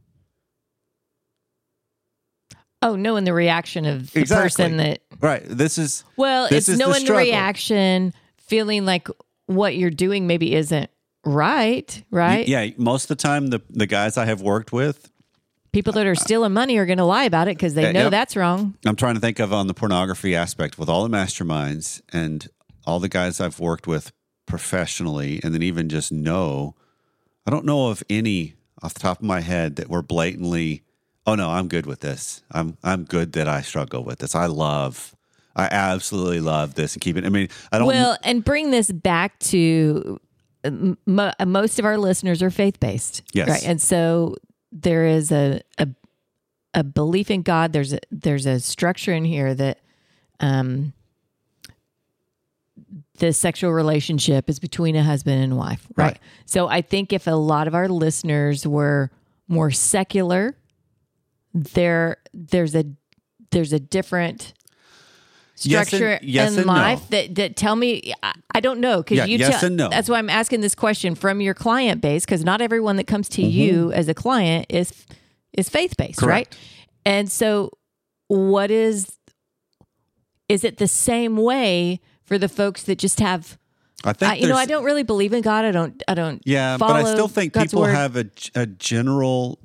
Oh, 2.81 2.95
knowing 2.95 3.23
the 3.23 3.33
reaction 3.33 3.85
of 3.85 4.11
the 4.11 4.19
Exactly. 4.21 4.43
person 4.45 4.77
that 4.77 5.01
Right. 5.19 5.43
This 5.45 5.77
is 5.77 6.03
Well, 6.15 6.47
This 6.49 6.59
it's 6.59 6.69
is 6.69 6.77
the 6.77 6.83
knowing 6.83 6.93
the, 6.99 6.99
struggle. 7.05 7.23
reaction, 7.25 8.13
feeling 8.37 8.85
like 8.85 9.07
what 9.47 9.75
you're 9.75 9.89
doing 9.89 10.27
maybe 10.27 10.55
isn't 10.55 10.89
right, 11.25 12.03
right? 12.11 12.47
yeah. 12.47 12.69
Most 12.77 13.05
of 13.05 13.17
the 13.17 13.21
time, 13.21 13.47
the 13.47 13.61
the 13.69 13.87
guys 13.87 14.17
I 14.17 14.25
have 14.25 14.41
worked 14.41 14.71
with, 14.71 15.11
People 15.73 15.93
that 15.93 16.07
are 16.07 16.15
stealing 16.15 16.53
money 16.53 16.77
are 16.77 16.85
going 16.85 16.97
to 16.97 17.03
lie 17.03 17.25
about 17.25 17.47
it 17.47 17.57
because 17.57 17.73
they 17.73 17.91
know 17.91 18.03
yep. 18.03 18.11
that's 18.11 18.35
wrong. 18.35 18.75
I'm 18.85 18.95
trying 18.95 19.15
to 19.15 19.21
think 19.21 19.39
of 19.39 19.51
on 19.51 19.67
the 19.67 19.73
pornography 19.73 20.35
aspect 20.35 20.79
with 20.79 20.89
all 20.89 21.03
the 21.03 21.09
masterminds 21.15 22.01
and 22.13 22.47
all 22.85 22.99
the 22.99 23.09
guys 23.09 23.41
I've 23.41 23.59
worked 23.59 23.85
with 23.85 24.11
professionally, 24.45 25.41
and 25.43 25.53
then 25.53 25.61
even 25.61 25.89
just 25.89 26.11
know. 26.11 26.75
I 27.45 27.51
don't 27.51 27.65
know 27.65 27.89
of 27.89 28.01
any 28.09 28.55
off 28.81 28.93
the 28.93 29.01
top 29.01 29.19
of 29.19 29.25
my 29.25 29.41
head 29.41 29.75
that 29.75 29.89
were 29.89 30.01
blatantly, 30.01 30.83
"Oh 31.25 31.35
no, 31.35 31.49
I'm 31.49 31.67
good 31.67 31.85
with 31.85 31.99
this. 31.99 32.41
I'm 32.51 32.77
I'm 32.83 33.03
good 33.03 33.33
that 33.33 33.47
I 33.47 33.61
struggle 33.61 34.03
with 34.03 34.19
this. 34.19 34.35
I 34.35 34.45
love, 34.45 35.15
I 35.57 35.67
absolutely 35.71 36.39
love 36.39 36.75
this 36.75 36.93
and 36.93 37.01
keep 37.01 37.17
it." 37.17 37.25
I 37.25 37.29
mean, 37.29 37.49
I 37.71 37.79
don't. 37.79 37.87
Well, 37.87 38.17
and 38.23 38.43
bring 38.43 38.71
this 38.71 38.91
back 38.91 39.37
to 39.39 40.19
m- 40.63 40.97
mo- 41.05 41.33
most 41.45 41.79
of 41.79 41.85
our 41.85 41.97
listeners 41.97 42.41
are 42.43 42.49
faith 42.49 42.79
based, 42.79 43.23
Yes. 43.33 43.49
right? 43.49 43.63
And 43.65 43.81
so 43.81 44.35
there 44.71 45.05
is 45.05 45.31
a, 45.31 45.61
a 45.77 45.87
a 46.73 46.83
belief 46.83 47.31
in 47.31 47.41
God. 47.41 47.73
There's 47.73 47.93
a 47.93 47.99
there's 48.11 48.45
a 48.45 48.59
structure 48.59 49.13
in 49.13 49.25
here 49.25 49.53
that 49.55 49.79
um 50.39 50.93
the 53.19 53.33
sexual 53.33 53.71
relationship 53.73 54.49
is 54.49 54.59
between 54.59 54.95
a 54.95 55.03
husband 55.03 55.41
and 55.41 55.57
wife, 55.57 55.87
right? 55.95 56.05
Right. 56.05 56.19
So 56.45 56.67
I 56.67 56.81
think 56.81 57.11
if 57.11 57.25
a 57.25 57.31
lot 57.31 57.67
of 57.67 57.73
our 57.73 57.89
listeners 57.89 58.67
were 58.67 59.09
more 59.47 59.71
secular, 59.71 60.55
there 61.53 62.17
there's 62.33 62.75
a 62.75 62.85
there's 63.51 63.73
a 63.73 63.79
different 63.79 64.53
Yes 65.65 65.79
and- 65.79 65.87
structure 65.87 66.19
yes 66.21 66.51
in 66.53 66.59
and 66.59 66.67
no. 66.67 66.73
life 66.73 67.07
that 67.09 67.33
that 67.35 67.55
tell 67.55 67.75
me 67.75 68.13
I, 68.21 68.33
I 68.53 68.59
don't 68.59 68.79
know 68.79 68.97
because 68.97 69.17
Yeah, 69.17 69.25
you 69.25 69.37
yes 69.39 69.59
tell- 69.59 69.67
and 69.67 69.77
no. 69.77 69.89
that's 69.89 70.07
why 70.09 70.17
I'm 70.19 70.29
asking 70.29 70.61
this 70.61 70.75
question 70.75 71.15
from 71.15 71.41
your 71.41 71.53
client 71.55 71.99
base 72.01 72.25
because 72.25 72.43
not 72.43 72.61
everyone 72.61 72.95
that 72.97 73.07
comes 73.07 73.27
to 73.29 73.41
Mm-hmm. 73.41 73.49
you 73.51 73.91
as 73.91 74.07
a 74.07 74.13
client 74.13 74.67
is 74.69 74.93
is 75.53 75.69
faith 75.69 75.95
based, 75.97 76.21
right? 76.21 76.55
And 77.05 77.31
so, 77.31 77.71
what 78.27 78.69
is 78.69 79.17
is 80.49 80.63
it 80.63 80.77
the 80.77 80.87
same 80.87 81.37
way 81.37 81.99
for 82.23 82.37
the 82.37 82.47
folks 82.49 82.83
that 82.83 82.97
just 82.99 83.19
have? 83.19 83.57
I 84.03 84.13
think 84.13 84.31
I, 84.31 84.35
you 84.35 84.47
know, 84.47 84.55
I 84.55 84.65
don't 84.65 84.83
really 84.83 85.01
believe 85.03 85.33
in 85.33 85.41
God. 85.41 85.65
I 85.65 85.71
don't. 85.71 86.03
I 86.07 86.13
don't. 86.13 86.41
Yeah, 86.45 86.77
but 86.77 86.91
I 86.91 87.03
still 87.11 87.27
think 87.27 87.53
God's 87.53 87.71
people 87.71 87.81
word. 87.81 87.95
have 87.95 88.15
a, 88.15 88.25
a 88.53 88.65
general 88.67 89.57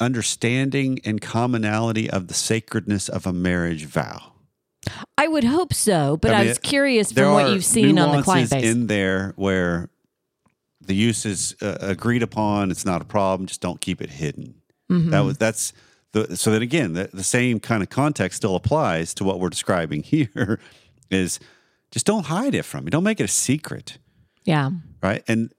understanding 0.00 0.98
and 1.04 1.20
commonality 1.20 2.10
of 2.10 2.26
the 2.28 2.34
sacredness 2.34 3.08
of 3.08 3.26
a 3.26 3.32
marriage 3.32 3.84
vow. 3.84 4.32
I 5.18 5.28
would 5.28 5.44
hope 5.44 5.72
so, 5.72 6.16
but 6.16 6.32
I 6.32 6.42
I, 6.42 6.46
was 6.46 6.58
curious 6.58 7.12
from 7.12 7.32
what 7.32 7.50
you've 7.50 7.64
seen 7.64 7.98
on 7.98 8.16
the 8.16 8.22
client 8.22 8.50
base. 8.50 8.64
in 8.64 8.86
there 8.86 9.32
where 9.36 9.88
the 10.80 10.94
use 10.94 11.26
is 11.26 11.56
uh, 11.60 11.78
agreed 11.80 12.22
upon. 12.22 12.70
It's 12.70 12.84
not 12.84 13.02
a 13.02 13.04
problem. 13.04 13.46
Just 13.46 13.60
don't 13.60 13.80
keep 13.80 14.00
it 14.00 14.10
hidden. 14.10 14.54
Mm-hmm. 14.90 15.10
That 15.10 15.20
was 15.20 15.38
that's 15.38 15.72
the 16.12 16.36
so 16.36 16.52
that 16.52 16.62
again 16.62 16.92
the, 16.92 17.10
the 17.12 17.24
same 17.24 17.60
kind 17.60 17.82
of 17.82 17.90
context 17.90 18.36
still 18.36 18.54
applies 18.54 19.14
to 19.14 19.24
what 19.24 19.40
we're 19.40 19.50
describing 19.50 20.02
here. 20.04 20.60
Is 21.10 21.38
just 21.90 22.06
don't 22.06 22.26
hide 22.26 22.54
it 22.54 22.64
from 22.64 22.84
me. 22.84 22.90
Don't 22.90 23.04
make 23.04 23.20
it 23.20 23.24
a 23.24 23.28
secret. 23.28 23.98
yeah. 24.44 24.70
right? 25.02 25.22
And 25.28 25.52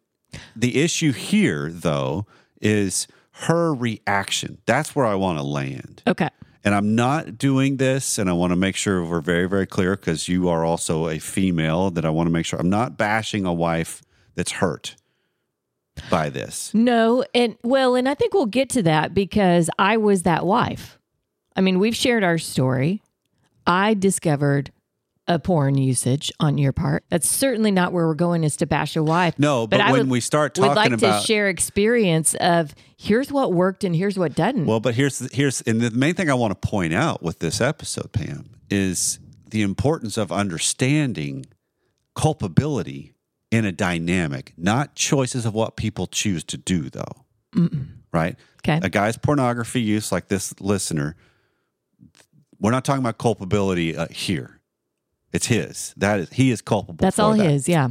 the 0.55 0.81
issue 0.81 1.12
here, 1.13 1.69
though, 1.72 2.25
is 2.62 3.07
her 3.31 3.74
reaction. 3.74 4.57
That's 4.65 4.96
where 4.96 5.05
I 5.05 5.15
want 5.15 5.39
to 5.39 5.43
land. 5.43 6.03
Okay. 6.07 6.29
And 6.64 6.76
I'm 6.76 6.96
not 6.96 7.38
doing 7.38 7.78
this, 7.78 8.18
and 8.18 8.30
I 8.30 8.34
want 8.34 8.52
to 8.52 8.56
make 8.56 8.76
sure 8.76 9.04
we're 9.04 9.22
very, 9.22 9.48
very 9.48 9.66
clear 9.66 9.96
because 9.96 10.28
you 10.28 10.50
are 10.50 10.66
also 10.66 11.08
a 11.08 11.20
female 11.20 11.92
that 11.92 12.06
I 12.06 12.10
want 12.10 12.28
to 12.28 12.32
make 12.32 12.46
sure 12.46 12.60
I'm 12.60 12.70
not 12.70 12.98
bashing 12.98 13.46
a 13.46 13.54
wife 13.54 14.02
that's 14.36 14.52
hurt 14.52 14.96
by 16.10 16.30
this. 16.30 16.74
No, 16.74 17.24
and 17.34 17.58
well, 17.64 17.96
and 17.96 18.08
I 18.08 18.14
think 18.14 18.34
we'll 18.34 18.46
get 18.46 18.70
to 18.72 18.84
that 18.84 19.14
because 19.14 19.70
I 19.80 19.98
was 19.98 20.24
that 20.24 20.46
wife. 20.46 20.98
I 21.56 21.62
mean, 21.62 21.80
we've 21.80 21.96
shared 21.96 22.24
our 22.24 22.38
story. 22.38 23.02
I 23.66 23.94
discovered 23.94 24.72
a 25.27 25.39
porn 25.39 25.77
usage 25.77 26.31
on 26.39 26.57
your 26.57 26.72
part. 26.72 27.03
That's 27.10 27.27
certainly 27.27 27.72
not 27.72 27.91
where 27.91 28.07
we're 28.07 28.13
going 28.15 28.43
is 28.43 28.55
to 28.57 28.65
bash 28.65 28.96
a 28.96 29.03
wife. 29.03 29.38
No, 29.38 29.67
but 29.67 29.81
I 29.81 29.91
when 29.91 30.01
would- 30.01 30.10
we 30.10 30.19
start 30.22 30.55
talking 30.55 30.75
like 30.75 30.91
about 30.91 31.22
to 31.22 31.25
share 31.25 31.50
experience 31.50 32.34
of 32.36 32.74
here's 32.98 33.31
what 33.31 33.53
worked 33.53 33.84
and 33.84 33.96
here's 33.96 34.17
what 34.17 34.36
doesn't. 34.36 34.65
Well, 34.65 34.79
but 34.79 34.96
here's 34.96 35.19
here's 35.34 35.62
and 35.62 35.81
the 35.81 35.91
main 35.91 36.13
thing 36.15 36.29
I 36.29 36.34
want 36.34 36.60
to 36.60 36.67
point 36.67 36.93
out 36.93 37.22
with 37.22 37.39
this 37.39 37.60
episode, 37.62 38.12
Pam, 38.13 38.50
is 38.69 39.19
the 39.50 39.62
importance 39.62 40.17
of 40.17 40.31
understanding 40.31 41.46
culpability 42.15 43.13
in 43.51 43.63
a 43.65 43.72
dynamic, 43.72 44.53
not 44.57 44.96
choices 44.96 45.46
of 45.46 45.53
what 45.53 45.77
people 45.77 46.07
choose 46.07 46.43
to 46.46 46.57
do, 46.57 46.89
though. 46.89 47.25
Right? 48.12 48.36
Okay. 48.62 48.79
A 48.84 48.89
guy's 48.89 49.17
pornography 49.17 49.81
use, 49.81 50.12
like 50.12 50.27
this 50.27 50.60
listener, 50.60 51.15
we're 52.60 52.72
not 52.72 52.84
talking 52.84 53.00
about 53.01 53.17
culpability 53.17 53.96
uh, 53.96 54.07
here. 54.10 54.57
It's 55.38 55.48
his. 55.48 55.94
That 55.98 56.20
is, 56.20 56.29
he 56.32 56.51
is 56.51 56.62
culpable. 56.62 57.01
That's 57.06 57.20
all 57.20 57.36
that 57.38 57.50
his. 57.50 57.70
Yeah. 57.70 57.89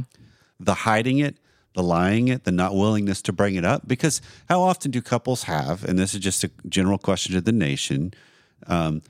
the 0.59 0.73
hiding 0.73 1.19
it, 1.19 1.37
the 1.73 1.83
lying 1.83 2.27
it, 2.27 2.43
the 2.43 2.51
not 2.51 2.75
willingness 2.75 3.21
to 3.23 3.33
bring 3.33 3.55
it 3.55 3.65
up. 3.65 3.87
Because 3.87 4.21
how 4.49 4.59
often 4.61 4.91
do 4.91 5.01
couples 5.01 5.43
have, 5.43 5.83
and 5.87 5.97
this 5.97 6.13
is 6.13 6.19
just 6.19 6.43
a 6.43 6.49
general 6.67 6.97
question 6.97 7.33
to 7.35 7.41
the 7.41 7.51
nation, 7.51 8.13
um, 8.67 9.01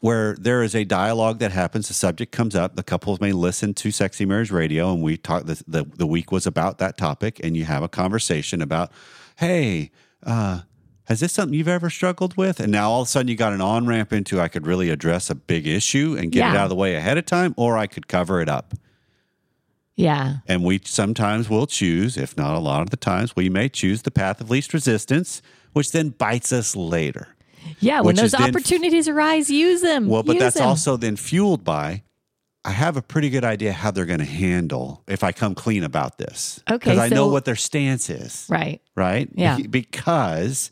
where 0.00 0.34
there 0.40 0.62
is 0.62 0.74
a 0.74 0.84
dialogue 0.84 1.38
that 1.40 1.52
happens, 1.52 1.88
the 1.88 1.94
subject 1.94 2.32
comes 2.32 2.54
up, 2.54 2.76
the 2.76 2.82
couples 2.82 3.20
may 3.20 3.32
listen 3.32 3.74
to 3.74 3.90
Sexy 3.90 4.24
Marriage 4.24 4.50
Radio, 4.50 4.92
and 4.92 5.02
we 5.02 5.16
talk. 5.18 5.44
The, 5.44 5.62
the 5.66 5.84
the 5.84 6.06
week 6.06 6.32
was 6.32 6.46
about 6.46 6.78
that 6.78 6.96
topic, 6.96 7.40
and 7.44 7.56
you 7.56 7.64
have 7.66 7.82
a 7.82 7.88
conversation 7.88 8.62
about, 8.62 8.90
hey. 9.36 9.90
Uh, 10.22 10.60
has 11.10 11.20
this 11.20 11.32
something 11.32 11.58
you've 11.58 11.68
ever 11.68 11.90
struggled 11.90 12.36
with? 12.36 12.60
And 12.60 12.70
now 12.72 12.90
all 12.90 13.02
of 13.02 13.06
a 13.08 13.10
sudden 13.10 13.28
you 13.28 13.36
got 13.36 13.52
an 13.52 13.60
on 13.60 13.86
ramp 13.86 14.12
into 14.12 14.40
I 14.40 14.48
could 14.48 14.66
really 14.66 14.88
address 14.90 15.28
a 15.28 15.34
big 15.34 15.66
issue 15.66 16.16
and 16.18 16.30
get 16.32 16.50
it 16.52 16.56
out 16.56 16.64
of 16.64 16.70
the 16.70 16.76
way 16.76 16.94
ahead 16.94 17.18
of 17.18 17.26
time, 17.26 17.52
or 17.56 17.76
I 17.76 17.86
could 17.86 18.06
cover 18.08 18.40
it 18.40 18.48
up. 18.48 18.74
Yeah. 19.96 20.36
And 20.46 20.64
we 20.64 20.80
sometimes 20.84 21.50
will 21.50 21.66
choose, 21.66 22.16
if 22.16 22.36
not 22.36 22.54
a 22.54 22.58
lot 22.58 22.80
of 22.82 22.90
the 22.90 22.96
times, 22.96 23.36
we 23.36 23.48
may 23.50 23.68
choose 23.68 24.02
the 24.02 24.10
path 24.10 24.40
of 24.40 24.48
least 24.50 24.72
resistance, 24.72 25.42
which 25.72 25.92
then 25.92 26.10
bites 26.10 26.52
us 26.52 26.74
later. 26.74 27.28
Yeah. 27.80 28.00
When 28.00 28.14
those 28.16 28.26
is 28.26 28.32
then- 28.32 28.48
opportunities 28.48 29.08
arise, 29.08 29.50
use 29.50 29.82
them. 29.82 30.06
Well, 30.06 30.22
but 30.22 30.34
Use 30.36 30.40
that's 30.42 30.56
them. 30.56 30.68
also 30.68 30.96
then 30.96 31.16
fueled 31.16 31.64
by 31.64 32.02
I 32.64 32.70
have 32.72 32.96
a 32.98 33.02
pretty 33.02 33.30
good 33.30 33.44
idea 33.44 33.72
how 33.72 33.90
they're 33.90 34.04
going 34.04 34.18
to 34.18 34.24
handle 34.26 35.02
if 35.08 35.24
I 35.24 35.32
come 35.32 35.54
clean 35.54 35.82
about 35.82 36.18
this. 36.18 36.60
Okay, 36.70 36.90
Because 36.92 36.98
I 36.98 37.08
know 37.08 37.28
what 37.28 37.46
their 37.46 37.56
stance 37.56 38.10
is. 38.10 38.46
right. 38.50 38.82
Right? 38.94 39.30
Yeah. 39.34 39.56
Because 39.68 40.70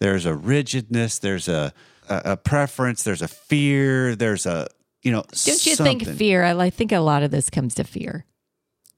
there's 0.00 0.26
a 0.26 0.34
rigidness, 0.34 1.18
there's 1.18 1.48
a 1.48 1.72
a, 2.08 2.22
a 2.24 2.36
preference, 2.36 3.02
there's 3.02 3.22
a 3.22 3.28
fear, 3.28 4.16
there's 4.16 4.46
a 4.46 4.68
you 5.02 5.12
know. 5.12 5.22
Don't 5.22 5.66
you 5.66 5.74
something. 5.74 6.00
think 6.00 6.18
fear? 6.18 6.44
I 6.44 6.58
I 6.58 6.70
think 6.70 6.92
a 6.92 7.00
lot 7.00 7.22
of 7.22 7.30
this 7.30 7.50
comes 7.50 7.74
to 7.76 7.84
fear. 7.84 8.24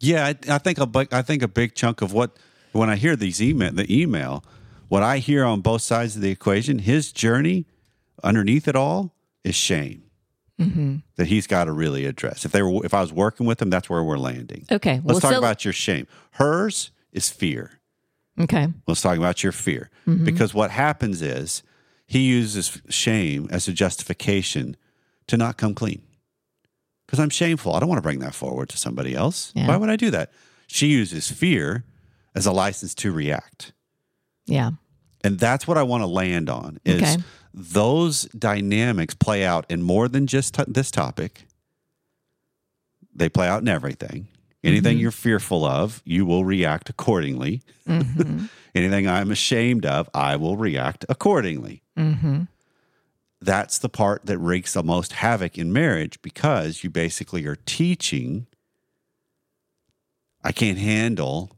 Yeah, 0.01 0.27
I, 0.27 0.55
I 0.55 0.59
think 0.59 0.79
a 0.79 0.87
big, 0.87 1.13
I 1.13 1.23
think 1.23 1.43
a 1.43 1.49
big 1.49 1.75
chunk 1.75 2.01
of 2.03 2.13
what 2.13 2.39
when 2.73 2.89
I 2.89 2.97
hear 2.97 3.17
these 3.17 3.43
email 3.43 3.73
the 3.73 3.93
email, 3.95 4.45
what 4.89 5.03
I 5.03 5.19
hear 5.19 5.45
on 5.45 5.61
both 5.61 5.83
sides 5.83 6.17
of 6.17 6.23
the 6.23 6.31
equation, 6.31 6.81
his 6.81 7.13
journey 7.13 7.67
underneath 8.23 8.69
it 8.69 8.77
all 8.77 9.15
is 9.45 9.55
shame 9.55 10.11
mm-hmm. 10.61 10.97
that 11.17 11.27
he's 11.27 11.47
got 11.47 11.65
to 11.65 11.73
really 11.73 12.07
address. 12.07 12.45
If 12.45 12.53
they 12.53 12.63
were, 12.63 12.85
if 12.85 12.95
I 12.95 13.01
was 13.01 13.13
working 13.13 13.47
with 13.47 13.61
him, 13.61 13.71
that's 13.71 13.89
where 13.89 14.03
we're 14.03 14.19
landing. 14.19 14.67
Okay. 14.71 15.01
Let's 15.05 15.05
well, 15.05 15.21
talk 15.21 15.33
so- 15.33 15.39
about 15.39 15.65
your 15.65 15.73
shame. 15.73 16.07
Hers 16.33 16.91
is 17.13 17.29
fear. 17.29 17.80
Okay. 18.41 18.69
Let's 18.87 19.03
talk 19.03 19.17
about 19.19 19.43
your 19.43 19.53
fear. 19.53 19.91
Mm-hmm. 20.07 20.25
Because 20.25 20.55
what 20.55 20.71
happens 20.71 21.23
is 21.23 21.63
he 22.07 22.21
uses 22.21 22.81
shame 22.89 23.49
as 23.51 23.69
a 23.69 23.73
justification 23.73 24.77
to 25.29 25.37
not 25.37 25.57
come 25.57 25.75
clean. 25.75 26.03
Because 27.07 27.19
I'm 27.21 27.31
shameful. 27.31 27.75
I 27.75 27.81
don't 27.81 27.89
want 27.89 27.99
to 27.99 28.03
bring 28.03 28.21
that 28.21 28.35
forward 28.35 28.69
to 28.71 28.77
somebody 28.77 29.15
else. 29.15 29.53
Yeah. 29.55 29.67
Why 29.69 29.77
would 29.77 29.91
I 29.91 29.97
do 29.97 30.11
that? 30.11 30.31
She 30.67 30.87
uses 30.89 31.31
fear 31.31 31.85
as 32.35 32.47
a 32.47 32.53
license 32.53 32.95
to 32.97 33.13
react. 33.13 33.73
Yeah. 34.47 34.71
And 35.23 35.39
that's 35.39 35.67
what 35.69 35.77
I 35.77 35.83
want 35.83 36.03
to 36.03 36.07
land 36.07 36.49
on 36.49 36.79
is 36.85 37.03
Okay. 37.03 37.17
those 37.53 38.23
dynamics 38.37 39.15
play 39.15 39.45
out 39.45 39.67
in 39.69 39.83
more 39.83 40.09
than 40.09 40.27
just 40.27 40.55
t- 40.55 40.65
this 40.67 40.91
topic. 40.91 41.47
They 43.15 43.29
play 43.29 43.49
out 43.49 43.61
in 43.61 43.69
everything. 43.69 44.29
Anything 44.63 44.97
Mm-hmm. 44.97 45.03
you're 45.03 45.11
fearful 45.11 45.65
of, 45.65 46.03
you 46.05 46.27
will 46.27 46.45
react 46.45 46.91
accordingly. 46.91 47.63
Mm-hmm. 47.89 48.47
Anything 48.75 49.09
I'm 49.09 49.31
ashamed 49.31 49.87
of, 49.87 50.09
I 50.15 50.37
will 50.37 50.57
react 50.57 51.05
accordingly. 51.09 51.83
Mm-hmm. 51.99 52.43
That's 53.41 53.79
the 53.79 53.89
part 53.89 54.27
that 54.27 54.39
wreaks 54.39 54.75
the 54.75 54.83
most 54.83 55.13
havoc 55.15 55.57
in 55.57 55.73
marriage 55.73 56.21
because 56.21 56.85
you 56.85 56.91
basically 56.91 57.47
are 57.47 57.57
teaching 57.57 58.47
I 60.43 60.53
can't 60.53 60.79
handle 60.79 61.51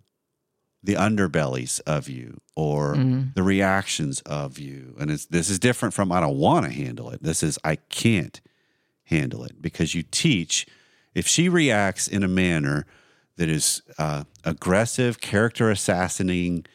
the 0.82 0.94
underbellies 0.94 1.80
of 1.86 2.08
you 2.08 2.40
or 2.56 2.96
the 2.96 3.42
reactions 3.44 4.20
of 4.22 4.58
you. 4.58 4.96
And 4.98 5.10
it's, 5.10 5.26
this 5.26 5.48
is 5.48 5.60
different 5.60 5.94
from 5.94 6.10
I 6.10 6.18
don't 6.20 6.36
want 6.38 6.66
to 6.66 6.72
handle 6.72 7.10
it. 7.10 7.22
This 7.22 7.44
is 7.44 7.58
I 7.62 7.76
can't 7.76 8.40
handle 9.04 9.44
it 9.44 9.62
because 9.62 9.94
you 9.94 10.02
teach 10.02 10.66
if 11.14 11.26
she 11.26 11.48
reacts 11.48 12.08
in 12.08 12.22
a 12.22 12.28
manner 12.28 12.86
that 13.36 13.48
is 13.48 13.82
uh, 13.98 14.24
aggressive, 14.44 15.20
character 15.20 15.70
assassinating, 15.70 16.66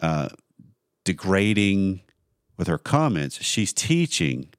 uh, 0.00 0.28
degrading 1.04 2.02
with 2.56 2.68
her 2.68 2.78
comments, 2.78 3.42
she's 3.42 3.72
teaching 3.72 4.50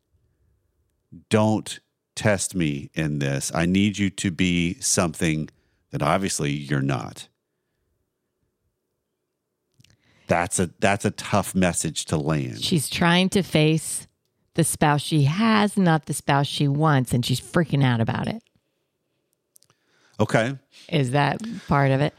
don't 1.29 1.79
test 2.15 2.55
me 2.55 2.89
in 2.93 3.20
this. 3.20 3.51
I 3.53 3.65
need 3.65 3.98
you 3.98 4.10
to 4.12 4.31
be 4.31 4.75
something 4.79 5.50
that 5.91 6.01
obviously 6.01 6.51
you're 6.51 6.81
not. 6.81 7.27
That's 10.27 10.60
a 10.60 10.70
that's 10.79 11.03
a 11.03 11.12
tough 11.12 11.53
message 11.53 12.05
to 12.05 12.17
land. 12.17 12.63
She's 12.63 12.89
trying 12.89 13.29
to 13.29 13.43
face 13.43 14.08
the 14.53 14.63
spouse 14.63 15.01
she 15.01 15.24
has, 15.24 15.75
not 15.77 16.05
the 16.05 16.13
spouse 16.13 16.48
she 16.48 16.67
wants, 16.67 17.13
and 17.13 17.25
she's 17.25 17.41
freaking 17.41 17.84
out 17.84 18.00
about 18.00 18.27
it. 18.27 18.41
Okay. 20.22 20.56
Is 20.88 21.12
that 21.12 21.42
part 21.68 21.92
of 21.92 22.00
it? 22.00 22.13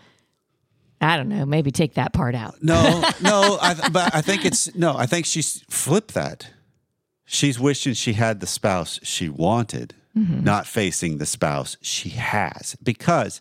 I 1.00 1.16
don't 1.16 1.28
know. 1.28 1.46
Maybe 1.46 1.70
take 1.70 1.94
that 1.94 2.12
part 2.12 2.34
out. 2.34 2.62
No, 2.62 2.82
no, 3.22 3.58
I, 3.60 3.88
but 3.90 4.14
I 4.14 4.20
think 4.20 4.44
it's 4.44 4.74
no. 4.74 4.96
I 4.96 5.06
think 5.06 5.24
she's 5.26 5.64
flipped 5.70 6.14
that. 6.14 6.50
She's 7.24 7.58
wishing 7.58 7.94
she 7.94 8.12
had 8.14 8.40
the 8.40 8.46
spouse 8.46 9.00
she 9.02 9.28
wanted, 9.28 9.94
not 10.14 10.66
facing 10.66 11.18
the 11.18 11.24
spouse 11.26 11.76
she 11.80 12.10
has. 12.10 12.76
Because, 12.82 13.40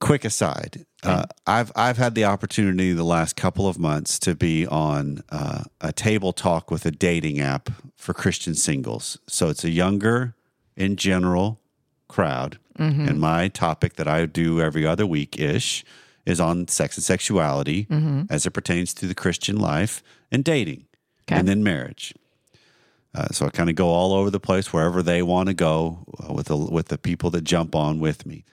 quick 0.00 0.24
aside, 0.24 0.86
uh, 1.02 1.24
I've 1.46 1.72
I've 1.74 1.98
had 1.98 2.14
the 2.14 2.24
opportunity 2.24 2.92
the 2.92 3.02
last 3.04 3.34
couple 3.34 3.66
of 3.66 3.78
months 3.78 4.18
to 4.20 4.34
be 4.34 4.66
on 4.66 5.22
uh, 5.30 5.64
a 5.80 5.92
table 5.92 6.32
talk 6.32 6.70
with 6.70 6.86
a 6.86 6.90
dating 6.90 7.40
app 7.40 7.70
for 7.96 8.14
Christian 8.14 8.54
singles. 8.54 9.18
So 9.26 9.48
it's 9.48 9.64
a 9.64 9.70
younger, 9.70 10.34
in 10.76 10.96
general, 10.96 11.61
crowd. 12.12 12.58
And 12.76 13.20
my 13.20 13.48
topic 13.48 13.94
that 13.96 14.08
I 14.08 14.26
do 14.26 14.60
every 14.60 14.84
other 14.86 15.06
week 15.06 15.38
ish 15.38 15.84
is 16.26 16.40
on 16.40 16.66
sex 16.68 16.96
and 16.96 17.04
sexuality 17.04 17.86
as 18.30 18.46
it 18.46 18.50
pertains 18.52 18.94
to 18.94 19.06
the 19.06 19.14
Christian 19.14 19.56
life 19.56 20.02
and 20.32 20.42
dating 20.44 20.84
Okay. 21.24 21.36
and 21.38 21.46
then 21.48 21.62
marriage. 21.62 22.12
Uh, 23.14 23.28
so 23.30 23.46
I 23.46 23.50
kind 23.50 23.68
of 23.70 23.76
go 23.76 23.88
all 23.88 24.12
over 24.14 24.30
the 24.30 24.40
place 24.40 24.72
wherever 24.72 25.02
they 25.02 25.22
want 25.22 25.48
to 25.48 25.54
go 25.54 25.98
uh, 26.18 26.32
with 26.32 26.46
the 26.46 26.56
with 26.56 26.86
the 26.88 26.96
people 26.98 27.28
that 27.30 27.44
jump 27.44 27.74
on 27.76 28.00
with 28.00 28.24
me. 28.26 28.44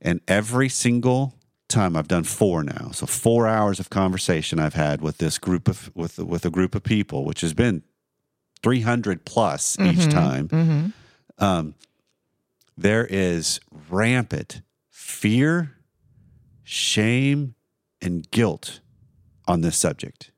And 0.00 0.20
every 0.28 0.68
single 0.68 1.34
time 1.68 1.96
I've 1.96 2.08
done 2.08 2.24
four 2.24 2.62
now, 2.62 2.90
so 2.92 3.06
four 3.06 3.46
hours 3.46 3.80
of 3.80 3.90
conversation 3.90 4.58
I've 4.60 4.74
had 4.86 5.00
with 5.02 5.18
this 5.18 5.36
group 5.38 5.68
of 5.68 5.90
with 5.94 6.18
with 6.18 6.44
a 6.46 6.50
group 6.50 6.74
of 6.74 6.82
people, 6.82 7.24
which 7.24 7.40
has 7.42 7.52
been 7.54 7.82
three 8.62 8.82
hundred 8.82 9.24
plus 9.24 9.76
each 9.80 10.06
time. 10.08 10.92
Um, 11.38 11.74
there 12.78 13.06
is 13.06 13.58
rampant 13.90 14.62
fear, 14.88 15.74
shame, 16.62 17.56
and 18.00 18.30
guilt 18.30 18.78
on 19.48 19.62
this 19.62 19.76
subject, 19.76 20.30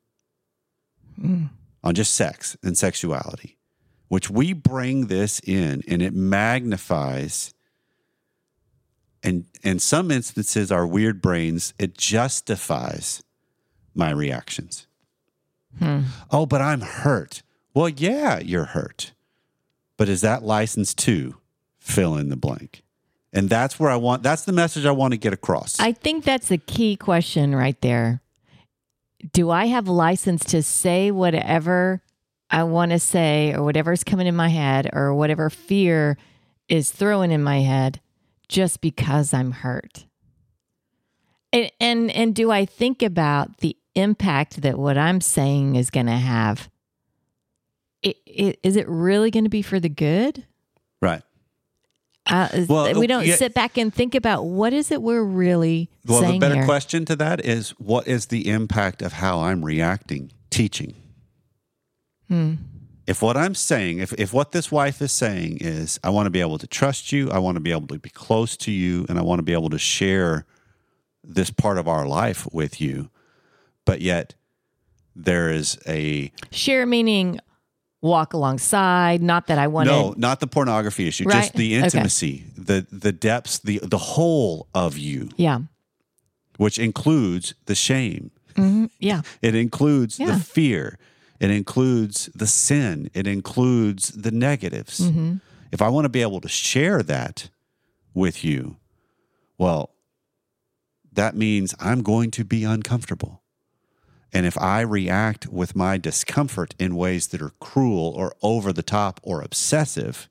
hmm. 1.21 1.47
on 1.85 1.95
just 1.95 2.15
sex 2.15 2.57
and 2.63 2.79
sexuality, 2.79 3.59
which 4.09 4.31
we 4.31 4.55
bring 4.55 5.09
this 5.09 5.41
in 5.41 5.83
and 5.87 6.01
it 6.01 6.15
magnifies. 6.15 7.53
And 9.23 9.45
in 9.63 9.79
some 9.79 10.11
instances, 10.11 10.73
our 10.73 10.87
weird 10.87 11.21
brains, 11.21 11.75
it 11.79 11.99
justifies 11.99 13.23
my 13.95 14.11
reactions. 14.11 14.87
Hmm. 15.79 16.05
Oh, 16.31 16.47
but 16.47 16.63
I'm 16.63 16.81
hurt. 16.81 17.43
Well, 17.75 17.91
yeah, 17.91 18.39
you're 18.39 18.65
hurt. 18.65 19.13
But 19.99 20.09
is 20.09 20.23
that 20.23 20.43
license 20.43 20.95
to 20.95 21.40
fill 21.91 22.17
in 22.17 22.29
the 22.29 22.37
blank? 22.37 22.83
And 23.33 23.49
that's 23.49 23.79
where 23.79 23.91
I 23.91 23.97
want, 23.97 24.23
that's 24.23 24.45
the 24.45 24.53
message 24.53 24.85
I 24.87 24.91
want 24.91 25.13
to 25.13 25.19
get 25.19 25.33
across. 25.33 25.79
I 25.79 25.93
think 25.93 26.25
that's 26.25 26.49
the 26.49 26.59
key 26.59 26.97
question 26.97 27.55
right 27.55 27.81
there. 27.81 28.21
Do 29.33 29.51
I 29.51 29.67
have 29.67 29.87
license 29.87 30.45
to 30.47 30.63
say 30.63 31.11
whatever 31.11 32.03
I 32.51 32.65
want 32.65 32.91
to 32.93 32.99
say 32.99 33.53
or 33.55 33.63
whatever's 33.63 34.03
coming 34.03 34.27
in 34.27 34.35
my 34.35 34.49
head 34.49 34.91
or 34.93 35.15
whatever 35.15 35.49
fear 35.51 36.17
is 36.69 36.91
throwing 36.91 37.31
in 37.31 37.43
my 37.43 37.61
head 37.61 38.01
just 38.49 38.81
because 38.81 39.33
I'm 39.35 39.53
hurt? 39.53 40.07
And 41.53 41.71
and, 41.81 42.11
and 42.13 42.35
do 42.35 42.51
I 42.51 42.65
think 42.65 43.03
about 43.03 43.59
the 43.59 43.77
impact 43.95 44.63
that 44.63 44.79
what 44.79 44.97
I'm 44.97 45.21
saying 45.21 45.77
is 45.77 45.91
going 45.91 46.07
to 46.07 46.13
have? 46.13 46.69
I- 48.05 48.15
i- 48.27 48.57
Is 48.63 48.77
it 48.77 48.89
really 48.89 49.31
going 49.31 49.45
to 49.45 49.51
be 49.51 49.63
for 49.63 49.79
the 49.79 49.89
good? 49.89 50.47
right. 51.03 51.23
Uh, 52.31 52.65
Well, 52.69 52.99
we 52.99 53.07
don't 53.07 53.27
yeah. 53.27 53.37
sit 53.37 53.55
back 53.55 53.77
and 53.77 53.93
think 53.93 54.15
about 54.15 54.45
what 54.45 54.73
is 54.73 54.91
it 54.91 55.03
we're 55.03 55.23
really 55.23 55.91
Well, 56.07 56.21
saying 56.21 56.41
the 56.41 56.47
better 56.47 56.55
here. 56.57 56.65
question 56.65 57.05
to 57.07 57.17
that 57.17 57.45
is 57.45 57.71
what 57.79 58.07
is 58.09 58.27
the 58.27 58.49
impact 58.49 59.03
of 59.03 59.15
how 59.15 59.41
I'm 59.41 59.65
reacting 59.65 60.33
teaching? 60.51 60.95
Hmm. 62.29 62.55
If 63.07 63.23
what 63.23 63.37
I'm 63.37 63.57
saying, 63.57 63.99
if, 63.99 64.13
if 64.13 64.33
what 64.33 64.53
this 64.53 64.71
wife 64.71 65.03
is 65.03 65.11
saying 65.11 65.59
is, 65.61 65.99
I 66.05 66.11
want 66.11 66.27
to 66.27 66.31
be 66.31 66.41
able 66.41 66.59
to 66.59 66.67
trust 66.69 67.11
you, 67.11 67.29
I 67.31 67.39
want 67.39 67.57
to 67.57 67.61
be 67.61 67.73
able 67.73 67.89
to 67.89 67.99
be 67.99 68.11
close 68.11 68.57
to 68.59 68.71
you, 68.71 69.05
and 69.09 69.19
I 69.19 69.23
want 69.23 69.41
to 69.41 69.43
be 69.43 69.53
able 69.53 69.71
to 69.71 69.79
share 69.79 70.47
this 71.25 71.51
part 71.51 71.77
of 71.77 71.89
our 71.89 72.07
life 72.07 72.47
with 72.53 72.81
you, 72.81 73.11
but 73.85 74.01
yet 74.01 74.35
there 75.17 75.51
is 75.51 75.77
a 75.89 76.31
Share 76.53 76.87
meaning 76.87 77.41
walk 78.03 78.33
alongside. 78.33 79.21
Not 79.23 79.47
that 79.49 79.59
I 79.59 79.67
want 79.67 79.89
to 79.89 79.93
no, 79.95 80.15
not 80.17 80.41
the 80.41 80.47
pornography 80.47 81.07
issue, 81.09 81.25
Right. 81.25 81.43
just 81.43 81.55
the 81.55 81.77
Okay. 81.77 81.85
intimacy, 81.85 82.45
the 82.57 82.87
the 82.91 83.13
depths, 83.13 83.59
the 83.59 83.81
the 83.83 83.99
whole 83.99 84.67
of 84.75 84.97
you, 84.97 85.29
Yeah. 85.37 85.61
which 86.57 86.79
includes 86.79 87.55
the 87.67 87.75
shame, 87.75 88.31
Yeah. 88.99 89.23
It 89.41 89.55
includes 89.55 90.19
Yeah. 90.19 90.33
the 90.33 90.39
fear. 90.39 90.99
It 91.39 91.51
includes 91.51 92.29
the 92.35 92.47
sin. 92.47 93.09
It 93.15 93.27
includes 93.27 94.11
the 94.11 94.31
negatives. 94.31 95.01
Mm-hmm. 95.01 95.37
If 95.73 95.81
I 95.81 95.89
want 95.89 96.05
to 96.05 96.11
be 96.11 96.21
able 96.21 96.41
to 96.43 96.49
share 96.49 97.03
that 97.05 97.49
with 98.13 98.45
you, 98.45 98.77
well, 99.57 99.91
that 101.13 101.35
means 101.35 101.75
I'm 101.81 102.03
going 102.03 102.31
to 102.33 102.45
be 102.45 102.65
uncomfortable. 102.65 103.40
And 104.33 104.47
if 104.47 104.57
I 104.59 104.81
react 104.83 105.49
with 105.49 105.75
my 105.75 105.99
discomfort 105.99 106.75
in 106.79 106.95
ways 106.97 107.29
that 107.29 107.43
are 107.43 107.53
cruel 107.61 108.13
or 108.17 108.35
over 108.43 108.73
the 108.73 108.83
top 108.83 109.21
or 109.25 109.43
obsessive, 109.43 110.29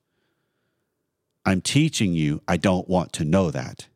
I'm 1.46 1.62
teaching 1.62 2.14
you 2.14 2.42
I 2.48 2.58
don't 2.58 2.88
want 2.88 3.12
to 3.14 3.26
know 3.26 3.52
that 3.52 3.88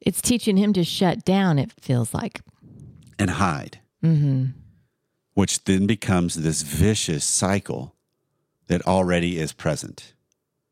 It's 0.00 0.22
teaching 0.22 0.56
him 0.56 0.72
to 0.74 0.84
shut 0.84 1.24
down, 1.24 1.58
it 1.58 1.72
feels 1.80 2.14
like. 2.14 2.40
and 3.18 3.30
hide. 3.30 3.78
Mm-hmm. 4.02 4.46
which 5.34 5.62
then 5.64 5.86
becomes 5.86 6.34
this 6.34 6.62
vicious 6.62 7.24
cycle 7.24 7.94
that 8.66 8.82
already 8.86 9.38
is 9.38 9.52
present. 9.52 10.12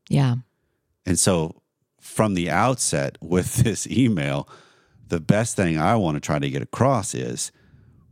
Yeah. 0.09 0.35
And 1.05 1.17
so, 1.17 1.61
from 1.99 2.33
the 2.33 2.49
outset 2.49 3.17
with 3.21 3.55
this 3.63 3.87
email, 3.87 4.49
the 5.07 5.19
best 5.21 5.55
thing 5.55 5.79
I 5.79 5.95
want 5.95 6.15
to 6.15 6.19
try 6.21 6.39
to 6.39 6.49
get 6.49 6.61
across 6.61 7.15
is 7.15 7.51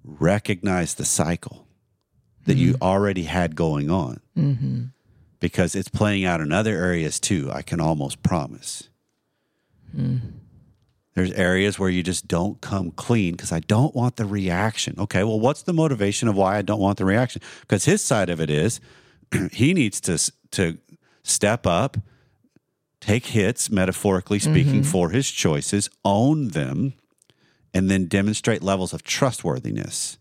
recognize 0.04 0.96
the 0.96 1.06
cycle 1.06 1.68
that 2.46 2.58
you 2.58 2.74
mm-hmm. 2.74 2.84
already 2.84 3.24
had 3.24 3.56
going 3.56 3.90
on 3.90 4.22
Mm-hmm. 4.38 4.84
because 5.40 5.76
it's 5.76 5.90
playing 5.90 6.26
out 6.26 6.40
in 6.40 6.52
other 6.52 6.76
areas 6.76 7.20
too. 7.20 7.52
I 7.52 7.62
can 7.62 7.82
almost 7.82 8.24
promise. 8.24 8.90
Mm. 9.96 10.20
There's 11.16 11.32
areas 11.32 11.78
where 11.78 11.90
you 11.90 12.04
just 12.04 12.28
don't 12.28 12.62
come 12.62 12.92
clean 12.92 13.34
because 13.34 13.52
I 13.52 13.60
don't 13.60 13.94
want 13.94 14.16
the 14.16 14.26
reaction. 14.26 14.96
Okay, 14.98 15.24
well, 15.26 15.40
what's 15.40 15.64
the 15.64 15.74
motivation 15.74 16.30
of 16.30 16.38
why 16.38 16.58
I 16.58 16.62
don't 16.62 16.80
want 16.80 16.98
the 16.98 17.06
reaction? 17.06 17.42
Because 17.62 17.84
his 17.84 18.02
side 18.02 18.30
of 18.30 18.40
it 18.40 18.50
is 18.50 18.80
he 19.52 19.74
needs 19.74 20.00
to 20.02 20.32
to 20.52 20.78
step 21.24 21.68
up, 21.68 21.98
take 23.02 23.28
hits, 23.28 23.70
metaphorically 23.70 24.40
speaking, 24.40 24.82
mm-hmm. 24.82 24.92
for 24.92 25.10
his 25.10 25.30
choices, 25.30 25.90
own 26.06 26.50
them, 26.50 26.94
and 27.74 27.90
then 27.90 28.06
demonstrate 28.06 28.62
levels 28.64 28.94
of 28.94 29.04
trustworthiness. 29.04 30.18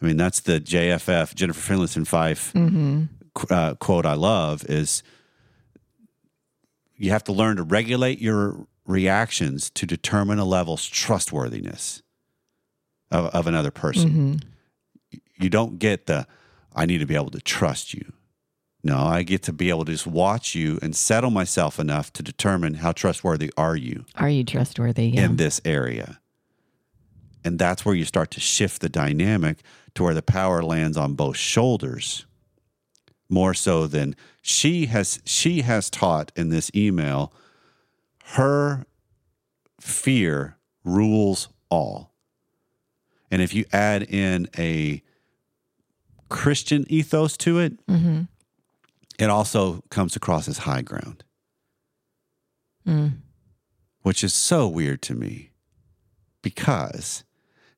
I 0.00 0.06
mean, 0.06 0.16
that's 0.16 0.40
the 0.40 0.60
JFF 0.60 1.34
Jennifer 1.34 1.60
Finlayson 1.74 2.04
Fife 2.06 2.52
qu- 3.34 3.54
uh, 3.54 3.74
quote 3.74 4.04
I 4.06 4.14
love 4.14 4.64
is 4.68 5.02
you 6.96 7.10
have 7.10 7.24
to 7.24 7.32
learn 7.32 7.56
to 7.56 7.62
regulate 7.62 8.20
your 8.20 8.66
reactions 8.86 9.70
to 9.70 9.86
determine 9.86 10.38
a 10.38 10.44
level's 10.44 10.86
trustworthiness 10.86 12.02
of, 13.10 13.26
of 13.26 13.46
another 13.46 13.70
person. 13.70 14.40
You 15.38 15.50
don't 15.50 15.78
get 15.78 16.06
the, 16.06 16.26
I 16.74 16.86
need 16.86 16.98
to 16.98 17.06
be 17.06 17.14
able 17.14 17.30
to 17.30 17.40
trust 17.40 17.94
you. 17.94 18.12
No, 18.84 18.98
I 18.98 19.22
get 19.22 19.42
to 19.44 19.52
be 19.52 19.68
able 19.70 19.84
to 19.84 19.92
just 19.92 20.06
watch 20.08 20.56
you 20.56 20.80
and 20.82 20.96
settle 20.96 21.30
myself 21.30 21.78
enough 21.78 22.12
to 22.14 22.22
determine 22.22 22.74
how 22.74 22.90
trustworthy 22.90 23.52
are 23.56 23.76
you 23.76 24.04
Are 24.16 24.28
you 24.28 24.42
trustworthy? 24.42 25.10
Yeah. 25.10 25.26
in 25.26 25.36
this 25.36 25.60
area. 25.64 26.18
And 27.44 27.58
that's 27.58 27.84
where 27.84 27.94
you 27.94 28.04
start 28.04 28.30
to 28.32 28.40
shift 28.40 28.80
the 28.80 28.88
dynamic 28.88 29.58
to 29.94 30.02
where 30.04 30.14
the 30.14 30.22
power 30.22 30.62
lands 30.62 30.96
on 30.96 31.14
both 31.14 31.36
shoulders 31.36 32.24
more 33.28 33.54
so 33.54 33.86
than 33.86 34.14
she 34.42 34.86
has 34.86 35.20
she 35.24 35.62
has 35.62 35.88
taught 35.90 36.30
in 36.36 36.50
this 36.50 36.70
email 36.74 37.32
her 38.36 38.84
fear 39.80 40.56
rules 40.84 41.48
all. 41.70 42.12
And 43.30 43.40
if 43.42 43.54
you 43.54 43.64
add 43.72 44.02
in 44.02 44.48
a 44.58 45.02
Christian 46.28 46.84
ethos 46.88 47.36
to 47.38 47.58
it, 47.58 47.78
hmm 47.88 48.22
it 49.18 49.28
also 49.30 49.82
comes 49.90 50.16
across 50.16 50.48
as 50.48 50.58
high 50.58 50.82
ground, 50.82 51.22
Mm. 52.86 53.18
which 54.00 54.24
is 54.24 54.34
so 54.34 54.66
weird 54.66 55.00
to 55.02 55.14
me 55.14 55.50
because 56.40 57.22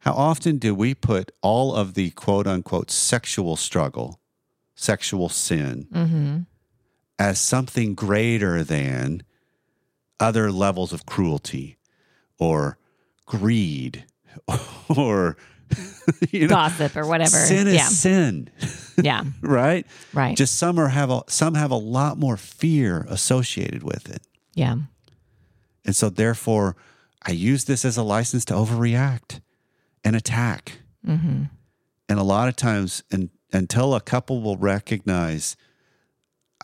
how 0.04 0.12
often 0.12 0.58
do 0.58 0.74
we 0.74 0.94
put 0.94 1.32
all 1.40 1.74
of 1.74 1.94
the 1.94 2.10
quote 2.10 2.46
unquote 2.46 2.90
sexual 2.90 3.56
struggle, 3.56 4.20
sexual 4.74 5.28
sin, 5.28 5.88
hmm 5.92 6.38
as 7.16 7.38
something 7.38 7.94
greater 7.94 8.64
than 8.64 9.22
other 10.18 10.50
levels 10.50 10.92
of 10.92 11.06
cruelty 11.06 11.78
or 12.40 12.76
greed 13.24 14.04
or 14.96 15.36
you 16.32 16.40
know 16.42 16.48
Gossip 16.48 16.96
or 16.96 17.06
whatever. 17.06 17.30
sin 17.36 17.68
is 17.68 17.74
yeah. 17.74 17.86
sin 17.88 18.50
yeah. 19.02 19.22
right 19.42 19.86
Right. 20.12 20.36
just 20.36 20.56
some 20.56 20.76
are 20.80 20.88
have 20.88 21.08
a, 21.08 21.22
some 21.28 21.54
have 21.54 21.70
a 21.70 21.76
lot 21.76 22.18
more 22.18 22.36
fear 22.36 23.06
associated 23.08 23.84
with 23.84 24.10
it 24.10 24.22
yeah. 24.54 24.74
and 25.84 25.94
so 25.94 26.10
therefore 26.10 26.74
i 27.22 27.30
use 27.30 27.64
this 27.64 27.84
as 27.84 27.96
a 27.96 28.02
license 28.02 28.44
to 28.46 28.54
overreact 28.54 29.40
and 30.04 30.14
attack 30.16 30.78
hmm 31.04 31.44
and 32.06 32.18
a 32.18 32.22
lot 32.22 32.48
of 32.48 32.56
times 32.56 33.02
and, 33.10 33.30
until 33.52 33.94
a 33.94 34.00
couple 34.00 34.42
will 34.42 34.56
recognize 34.58 35.56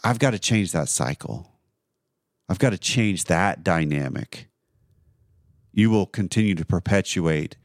i've 0.05 0.19
got 0.19 0.31
to 0.33 0.39
change 0.39 0.73
that 0.73 0.89
cycle 0.89 1.53
i've 2.49 2.59
got 2.59 2.71
to 2.71 2.79
change 2.79 3.25
that 3.25 3.63
dynamic 3.65 4.49
you 5.73 5.89
will 5.91 6.07
continue 6.07 6.55
to 6.55 6.65
perpetuate 6.65 7.57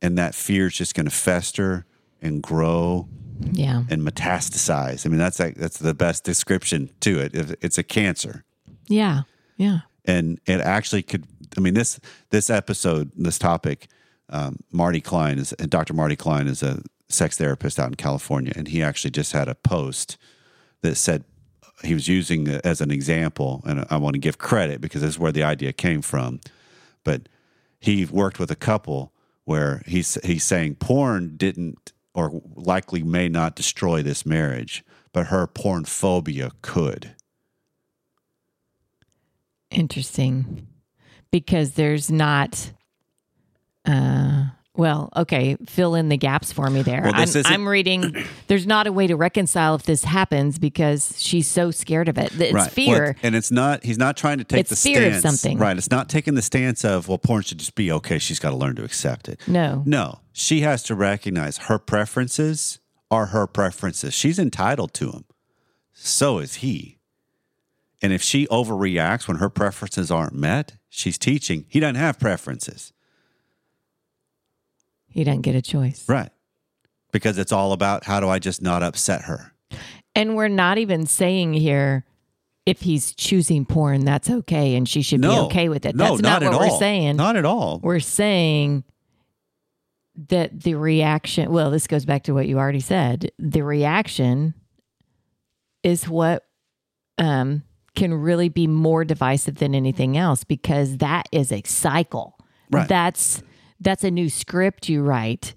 and 0.00 0.16
that 0.18 0.34
fear 0.34 0.66
is 0.68 0.74
just 0.74 0.94
going 0.94 1.06
to 1.06 1.10
fester 1.14 1.84
and 2.22 2.42
grow 2.42 3.08
Yeah. 3.52 3.82
and 3.90 4.02
metastasize 4.02 5.04
i 5.04 5.08
mean 5.08 5.18
that's 5.18 5.38
like, 5.38 5.56
that's 5.56 5.78
the 5.78 5.94
best 5.94 6.24
description 6.24 6.90
to 7.00 7.18
it 7.18 7.32
it's 7.60 7.76
a 7.78 7.82
cancer 7.82 8.44
Yeah. 8.88 9.22
Yeah. 9.56 9.80
and 10.04 10.40
it 10.46 10.60
actually 10.60 11.02
could 11.02 11.26
i 11.56 11.60
mean 11.60 11.74
this 11.74 12.00
this 12.30 12.48
episode 12.50 13.10
this 13.16 13.38
topic 13.38 13.88
um, 14.30 14.56
marty 14.70 15.00
klein 15.00 15.38
is 15.38 15.52
and 15.54 15.70
dr 15.70 15.92
marty 15.92 16.16
klein 16.16 16.46
is 16.46 16.62
a 16.62 16.82
sex 17.08 17.36
therapist 17.36 17.78
out 17.78 17.88
in 17.88 17.94
california 17.94 18.52
and 18.56 18.68
he 18.68 18.82
actually 18.82 19.10
just 19.10 19.32
had 19.32 19.48
a 19.48 19.54
post 19.54 20.16
that 20.82 20.96
said 20.96 21.24
he 21.82 21.94
was 21.94 22.08
using 22.08 22.48
as 22.48 22.80
an 22.80 22.90
example 22.90 23.62
and 23.66 23.84
i 23.90 23.96
want 23.96 24.14
to 24.14 24.20
give 24.20 24.38
credit 24.38 24.80
because 24.80 25.02
this 25.02 25.10
is 25.10 25.18
where 25.18 25.32
the 25.32 25.42
idea 25.42 25.72
came 25.72 26.02
from 26.02 26.40
but 27.04 27.28
he 27.80 28.04
worked 28.06 28.38
with 28.38 28.50
a 28.50 28.56
couple 28.56 29.12
where 29.44 29.82
he's 29.86 30.18
he's 30.24 30.44
saying 30.44 30.74
porn 30.76 31.36
didn't 31.36 31.92
or 32.14 32.40
likely 32.54 33.02
may 33.02 33.28
not 33.28 33.54
destroy 33.54 34.02
this 34.02 34.24
marriage 34.24 34.84
but 35.12 35.26
her 35.26 35.46
porn 35.46 35.84
phobia 35.84 36.50
could 36.62 37.14
Interesting. 39.74 40.66
Because 41.30 41.72
there's 41.72 42.10
not 42.10 42.72
uh 43.84 44.44
well, 44.76 45.10
okay, 45.14 45.56
fill 45.66 45.94
in 45.94 46.08
the 46.08 46.16
gaps 46.16 46.50
for 46.52 46.68
me 46.68 46.82
there. 46.82 47.02
Well, 47.04 47.12
I'm, 47.14 47.28
I'm 47.46 47.68
reading 47.68 48.12
there's 48.48 48.66
not 48.66 48.88
a 48.88 48.92
way 48.92 49.06
to 49.06 49.14
reconcile 49.14 49.76
if 49.76 49.84
this 49.84 50.02
happens 50.02 50.58
because 50.58 51.14
she's 51.22 51.46
so 51.46 51.70
scared 51.70 52.08
of 52.08 52.18
it. 52.18 52.32
It's 52.40 52.52
Well, 52.52 52.66
fear. 52.68 53.14
and 53.22 53.36
it's 53.36 53.52
not. 53.52 53.84
He's 53.84 53.98
not 53.98 54.16
trying 54.16 54.38
to 54.38 54.44
take 54.44 54.58
It's 54.62 54.70
the 54.70 54.76
fear 54.76 55.06
of 55.06 55.14
stance. 55.14 55.22
something. 55.40 55.58
Right. 55.58 55.76
It's 55.76 55.92
not 55.92 56.08
taking 56.08 56.34
the 56.34 56.42
stance 56.42 56.84
of 56.84 57.06
well, 57.06 57.18
porn 57.18 57.42
should 57.42 57.58
just 57.58 57.76
be 57.76 57.92
okay. 57.92 58.18
She's 58.18 58.40
got 58.40 58.50
to 58.50 58.56
learn 58.56 58.74
to 58.74 58.82
accept 58.84 59.28
it. 59.28 59.38
no. 59.46 59.84
No, 59.86 60.18
she 60.32 60.62
has 60.62 60.82
to 60.84 60.96
recognize 60.96 61.56
her 61.58 61.78
preferences 61.78 62.80
are 63.12 63.26
her 63.26 63.46
preferences. 63.46 64.12
She's 64.12 64.40
entitled 64.40 64.92
to 64.94 65.12
them. 65.12 65.24
So 65.92 66.38
is 66.38 66.56
he. 66.56 66.98
And 68.02 68.12
if 68.12 68.22
she 68.22 68.48
overreacts 68.48 69.28
when 69.28 69.36
her 69.36 69.48
preferences 69.48 70.10
aren't 70.10 70.34
met, 70.34 70.72
she's 70.88 71.16
teaching 71.16 71.64
he 71.68 71.78
doesn't 71.78 71.94
have 71.94 72.18
preferences. 72.18 72.92
He 75.14 75.24
doesn't 75.24 75.42
get 75.42 75.54
a 75.54 75.62
choice. 75.62 76.04
Right. 76.08 76.30
Because 77.12 77.38
it's 77.38 77.52
all 77.52 77.72
about 77.72 78.04
how 78.04 78.20
do 78.20 78.28
I 78.28 78.38
just 78.38 78.60
not 78.60 78.82
upset 78.82 79.22
her? 79.22 79.52
And 80.14 80.36
we're 80.36 80.48
not 80.48 80.76
even 80.78 81.06
saying 81.06 81.54
here 81.54 82.04
if 82.66 82.80
he's 82.80 83.14
choosing 83.14 83.64
porn, 83.64 84.04
that's 84.04 84.28
okay 84.30 84.74
and 84.74 84.88
she 84.88 85.02
should 85.02 85.20
be 85.20 85.28
okay 85.28 85.68
with 85.68 85.86
it. 85.86 85.94
No, 85.94 86.10
That's 86.10 86.22
not, 86.22 86.42
at 86.42 86.50
what 86.52 86.60
all. 86.62 86.68
we're 86.70 86.78
saying. 86.78 87.16
Not 87.16 87.36
at 87.36 87.44
all. 87.44 87.78
we're 87.82 88.00
saying 88.00 88.84
that 90.28 90.60
the 90.62 90.74
reaction 90.76 91.50
well 91.50 91.70
this 91.72 91.86
goes 91.88 92.04
back 92.04 92.22
to 92.22 92.32
what 92.32 92.46
you 92.46 92.56
already 92.56 92.78
said 92.78 93.32
the 93.36 93.62
reaction 93.62 94.54
is 95.82 96.08
what 96.08 96.44
um, 97.18 97.64
can 97.96 98.14
really 98.14 98.48
be 98.48 98.68
more 98.68 99.04
divisive 99.04 99.56
than 99.56 99.74
anything 99.74 100.16
else 100.16 100.44
because 100.44 100.98
that 100.98 101.28
is 101.32 101.50
a 101.50 101.62
cycle 101.66 102.36
Right. 102.70 102.88
that's 102.88 103.42
that's 103.80 104.04
a 104.04 104.10
new 104.10 104.28
script 104.28 104.88
you 104.88 105.02
write 105.02 105.54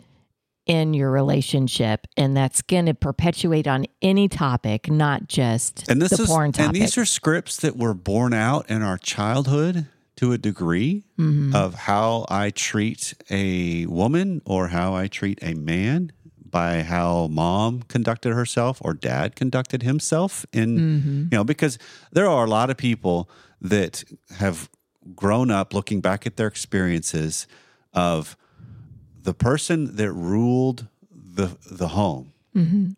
in 0.65 0.93
your 0.93 1.09
relationship 1.09 2.07
and 2.17 2.35
that's 2.35 2.61
going 2.61 2.85
to 2.87 2.93
perpetuate 2.93 3.67
on 3.67 3.85
any 4.01 4.27
topic 4.27 4.89
not 4.91 5.27
just 5.27 5.89
and 5.89 6.01
this 6.01 6.11
the 6.11 6.23
is 6.23 6.29
porn 6.29 6.51
topic 6.51 6.65
and 6.67 6.75
these 6.75 6.97
are 6.97 7.05
scripts 7.05 7.55
that 7.57 7.77
were 7.77 7.93
born 7.93 8.33
out 8.33 8.69
in 8.69 8.81
our 8.81 8.97
childhood 8.97 9.85
to 10.17 10.33
a 10.33 10.37
degree 10.37 11.03
Mm-hmm. 11.17 11.55
of 11.55 11.73
how 11.73 12.25
I 12.29 12.51
treat 12.51 13.15
a 13.31 13.87
woman 13.87 14.41
or 14.45 14.67
how 14.67 14.93
I 14.93 15.07
treat 15.07 15.39
a 15.41 15.55
man 15.55 16.11
by 16.45 16.83
how 16.83 17.27
mom 17.27 17.81
conducted 17.83 18.33
herself 18.33 18.77
or 18.83 18.93
dad 18.93 19.35
conducted 19.35 19.81
himself 19.83 20.45
in 20.53 20.77
Mm-hmm. 20.77 21.21
you 21.31 21.37
know 21.37 21.43
because 21.43 21.79
there 22.11 22.27
are 22.27 22.45
a 22.45 22.49
lot 22.49 22.69
of 22.69 22.77
people 22.77 23.29
that 23.61 24.03
have 24.37 24.69
grown 25.15 25.49
up 25.49 25.73
looking 25.73 26.01
back 26.01 26.27
at 26.27 26.35
their 26.35 26.47
experiences 26.47 27.47
of 27.97 28.37
the 29.23 29.33
person 29.33 29.95
that 29.95 30.11
ruled 30.11 30.87
the 31.11 31.57
the 31.69 31.89
home 31.89 32.33
mm-hmm. 32.55 32.89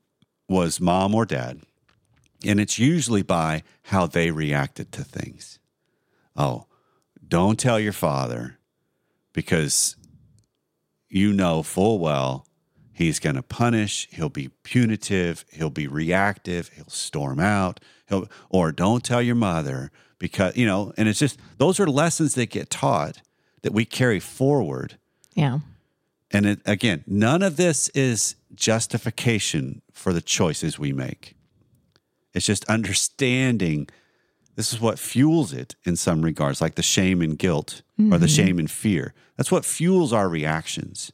was 0.48 0.82
mom 0.82 1.16
or 1.16 1.26
dad 1.26 1.62
and 2.46 2.60
it's 2.60 2.78
usually 2.78 3.22
by 3.22 3.64
how 3.84 4.08
they 4.08 4.32
reacted 4.32 4.92
to 4.94 5.04
things. 5.04 5.60
Oh, 6.36 6.68
don't 7.28 7.60
tell 7.60 7.80
your 7.80 7.94
father 7.94 8.58
because 9.34 9.96
you 11.10 11.34
know 11.34 11.64
full 11.64 12.00
well 12.00 12.46
He's 12.92 13.22
going 13.22 13.38
to 13.38 13.42
punish. 13.42 14.10
He'll 14.12 14.28
be 14.28 14.50
punitive. 14.64 15.46
He'll 15.54 15.70
be 15.70 15.88
reactive. 15.88 16.68
He'll 16.76 16.90
storm 16.90 17.40
out. 17.40 17.80
He'll, 18.10 18.28
or 18.50 18.74
don't 18.74 19.06
tell 19.06 19.22
your 19.22 19.36
mother 19.36 19.90
because, 20.18 20.58
you 20.58 20.66
know, 20.66 20.92
and 20.98 21.08
it's 21.08 21.18
just 21.18 21.40
those 21.60 21.80
are 21.80 21.88
lessons 21.88 22.36
that 22.36 22.50
get 22.50 22.70
taught 22.70 23.22
that 23.62 23.74
we 23.74 23.86
carry 23.86 24.20
forward. 24.20 24.98
Yeah. 25.34 25.60
And 26.32 26.46
it, 26.46 26.60
again, 26.66 27.04
none 27.08 27.42
of 27.42 27.58
this 27.58 27.90
is 27.90 28.36
justification 28.54 29.82
for 29.92 30.14
the 30.14 30.22
choices 30.22 30.78
we 30.78 30.94
make. 30.94 31.36
It's 32.34 32.46
just 32.46 32.66
understanding 32.66 33.88
this 34.56 34.74
is 34.74 34.80
what 34.80 35.00
fuels 35.00 35.54
it 35.54 35.76
in 35.86 35.96
some 35.96 36.22
regards, 36.22 36.62
like 36.62 36.76
the 36.76 36.84
shame 36.84 37.22
and 37.22 37.38
guilt 37.38 37.82
or 38.12 38.18
the 38.18 38.28
shame 38.28 38.60
and 38.60 38.70
fear. 38.70 39.14
That's 39.38 39.52
what 39.52 39.66
fuels 39.66 40.14
our 40.14 40.30
reactions. 40.30 41.12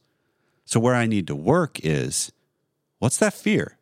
So, 0.64 0.78
where 0.80 0.94
I 0.94 1.06
need 1.06 1.26
to 1.28 1.34
work 1.36 1.80
is 1.82 2.32
what's 2.98 3.16
that 3.18 3.34
fear? 3.34 3.78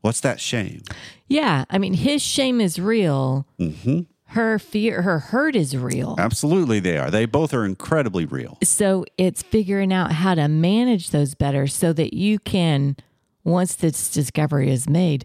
What's 0.00 0.20
that 0.20 0.40
shame? 0.40 0.82
Yeah. 1.28 1.64
I 1.70 1.78
mean, 1.78 1.94
his 1.94 2.22
shame 2.22 2.60
is 2.60 2.78
real. 2.78 3.46
hmm 3.58 4.00
Her 4.26 4.58
fear, 4.58 5.02
her 5.02 5.18
hurt 5.20 5.54
is 5.54 5.76
real. 5.76 6.16
Absolutely, 6.18 6.80
they 6.80 6.98
are. 6.98 7.10
They 7.10 7.26
both 7.26 7.54
are 7.54 7.64
incredibly 7.64 8.24
real. 8.24 8.58
So 8.64 9.04
it's 9.16 9.42
figuring 9.42 9.92
out 9.92 10.12
how 10.12 10.34
to 10.34 10.48
manage 10.48 11.10
those 11.10 11.34
better 11.34 11.66
so 11.66 11.92
that 11.92 12.14
you 12.14 12.38
can, 12.38 12.96
once 13.44 13.76
this 13.76 14.10
discovery 14.10 14.70
is 14.70 14.88
made, 14.88 15.24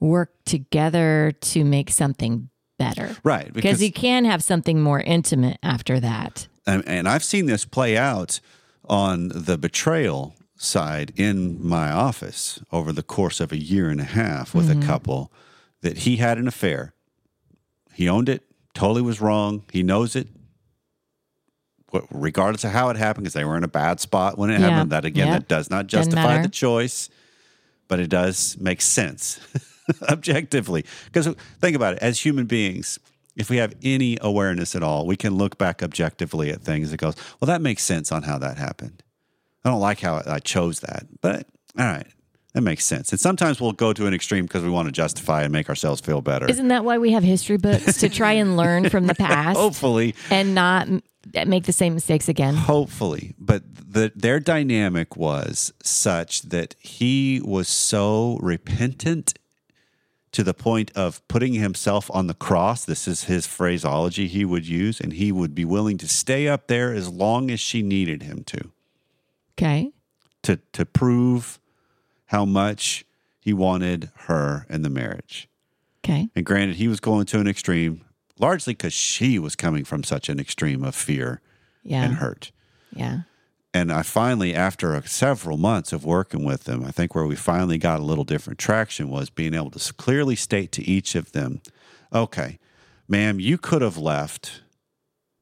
work 0.00 0.32
together 0.44 1.32
to 1.40 1.64
make 1.64 1.90
something 1.90 2.48
better. 2.78 3.16
Right. 3.22 3.52
Because 3.52 3.82
you 3.82 3.92
can 3.92 4.24
have 4.24 4.42
something 4.42 4.80
more 4.80 5.00
intimate 5.00 5.58
after 5.62 6.00
that. 6.00 6.48
and, 6.66 6.82
and 6.88 7.08
I've 7.08 7.24
seen 7.24 7.46
this 7.46 7.64
play 7.64 7.96
out 7.96 8.40
on 8.88 9.28
the 9.28 9.56
betrayal 9.56 10.34
side 10.56 11.12
in 11.16 11.64
my 11.64 11.90
office 11.90 12.60
over 12.72 12.92
the 12.92 13.02
course 13.02 13.40
of 13.40 13.52
a 13.52 13.56
year 13.56 13.90
and 13.90 14.00
a 14.00 14.04
half 14.04 14.54
with 14.54 14.70
a 14.70 14.74
mm-hmm. 14.74 14.86
couple 14.86 15.32
that 15.82 15.98
he 15.98 16.16
had 16.16 16.38
an 16.38 16.48
affair. 16.48 16.93
He 17.94 18.08
owned 18.08 18.28
it, 18.28 18.42
totally 18.74 19.02
was 19.02 19.20
wrong. 19.20 19.62
He 19.72 19.82
knows 19.82 20.16
it. 20.16 20.28
Wh- 21.92 22.00
Regardless 22.10 22.64
of 22.64 22.70
how 22.72 22.90
it 22.90 22.96
happened, 22.96 23.24
because 23.24 23.34
they 23.34 23.44
were 23.44 23.56
in 23.56 23.64
a 23.64 23.68
bad 23.68 24.00
spot 24.00 24.36
when 24.38 24.50
it 24.50 24.60
Yeah. 24.60 24.70
happened. 24.70 24.92
That 24.92 25.04
again, 25.04 25.28
Yeah. 25.28 25.32
that 25.34 25.48
does 25.48 25.70
not 25.70 25.86
justify 25.86 26.42
the 26.42 26.48
choice, 26.48 27.08
but 27.88 28.00
it 28.00 28.08
does 28.08 28.56
make 28.58 28.80
sense 28.82 29.38
objectively. 30.08 30.84
Because 31.06 31.28
think 31.60 31.76
about 31.76 31.94
it, 31.94 31.98
as 32.00 32.20
human 32.20 32.46
beings, 32.46 32.98
if 33.36 33.50
we 33.50 33.56
have 33.58 33.74
any 33.82 34.16
awareness 34.20 34.74
at 34.76 34.82
all, 34.82 35.06
we 35.06 35.16
can 35.16 35.34
look 35.34 35.58
back 35.58 35.82
objectively 35.82 36.50
at 36.50 36.62
things 36.62 36.90
that 36.90 36.96
goes, 36.98 37.14
well, 37.40 37.46
that 37.46 37.60
makes 37.60 37.82
sense 37.82 38.10
on 38.12 38.22
how 38.22 38.38
that 38.38 38.58
happened. 38.58 39.02
I 39.64 39.70
don't 39.70 39.80
like 39.80 40.00
how 40.00 40.22
I 40.26 40.38
chose 40.40 40.80
that, 40.80 41.06
but 41.20 41.46
all 41.78 41.86
right, 41.86 42.06
that 42.54 42.62
makes 42.62 42.86
sense. 42.86 43.10
And 43.10 43.20
sometimes 43.20 43.60
we'll 43.60 43.72
go 43.72 43.92
to 43.92 44.06
an 44.06 44.14
extreme 44.14 44.44
because 44.44 44.62
we 44.62 44.70
want 44.70 44.86
to 44.86 44.92
justify 44.92 45.42
and 45.42 45.52
make 45.52 45.68
ourselves 45.68 46.00
feel 46.00 46.20
better. 46.20 46.46
Isn't 46.48 46.68
that 46.68 46.84
why 46.84 46.98
we 46.98 47.10
have 47.12 47.24
history 47.24 47.56
books 47.56 47.98
to 47.98 48.08
try 48.08 48.32
and 48.32 48.56
learn 48.56 48.88
from 48.88 49.06
the 49.08 49.14
past 49.18 49.58
Hopefully, 49.58 50.14
and 50.30 50.54
not 50.54 50.88
make 51.46 51.64
the 51.64 51.72
same 51.72 51.94
mistakes 51.94 52.28
again? 52.28 52.54
hopefully, 52.54 53.34
but 53.38 53.62
the, 53.74 54.12
their 54.14 54.38
dynamic 54.40 55.16
was 55.16 55.72
such 55.82 56.42
that 56.42 56.76
he 56.78 57.40
was 57.44 57.68
so 57.68 58.38
repentant 58.40 59.34
to 60.30 60.42
the 60.42 60.54
point 60.54 60.90
of 60.96 61.26
putting 61.28 61.54
himself 61.54 62.10
on 62.12 62.26
the 62.28 62.34
cross. 62.34 62.84
This 62.84 63.06
is 63.08 63.24
his 63.24 63.46
phraseology 63.46 64.26
he 64.28 64.44
would 64.44 64.66
use, 64.66 65.00
and 65.00 65.12
he 65.12 65.32
would 65.32 65.54
be 65.54 65.64
willing 65.64 65.98
to 65.98 66.08
stay 66.08 66.46
up 66.48 66.66
there 66.68 66.92
as 66.92 67.08
long 67.08 67.50
as 67.50 67.58
she 67.60 67.82
needed 67.82 68.22
him 68.22 68.44
to. 68.44 68.70
Okay. 69.56 69.92
to 70.42 70.58
to 70.72 70.84
prove 70.84 71.58
how 72.26 72.44
much 72.44 73.04
he 73.40 73.52
wanted 73.52 74.10
her 74.26 74.66
in 74.68 74.82
the 74.82 74.90
marriage. 74.90 75.48
Okay. 76.04 76.28
And 76.34 76.44
granted, 76.44 76.76
he 76.76 76.88
was 76.88 77.00
going 77.00 77.26
to 77.26 77.40
an 77.40 77.46
extreme, 77.46 78.02
largely 78.38 78.74
because 78.74 78.92
she 78.92 79.38
was 79.38 79.56
coming 79.56 79.84
from 79.84 80.04
such 80.04 80.28
an 80.28 80.38
extreme 80.40 80.84
of 80.84 80.94
fear 80.94 81.40
Yeah. 81.82 82.04
and 82.04 82.14
hurt. 82.14 82.52
Yeah. 82.92 83.20
And 83.72 83.90
I 83.92 84.02
finally, 84.02 84.54
after 84.54 85.00
several 85.06 85.56
months 85.56 85.92
of 85.92 86.04
working 86.04 86.44
with 86.44 86.64
them, 86.64 86.84
I 86.84 86.90
think 86.92 87.14
where 87.14 87.26
we 87.26 87.34
finally 87.36 87.76
got 87.76 87.98
a 87.98 88.04
little 88.04 88.24
different 88.24 88.58
traction 88.58 89.10
was 89.10 89.30
being 89.30 89.52
able 89.52 89.70
to 89.72 89.92
clearly 89.94 90.36
state 90.36 90.70
to 90.72 90.84
each 90.84 91.14
of 91.16 91.32
them, 91.32 91.60
okay, 92.12 92.58
ma'am, 93.08 93.40
you 93.40 93.58
could 93.58 93.82
have 93.82 93.98
left, 93.98 94.62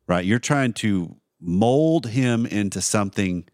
right? 0.07 0.25
You're 0.25 0.39
trying 0.39 0.73
to 0.75 1.17
mold 1.41 2.07
him 2.07 2.47
into 2.47 2.81
something 2.81 3.45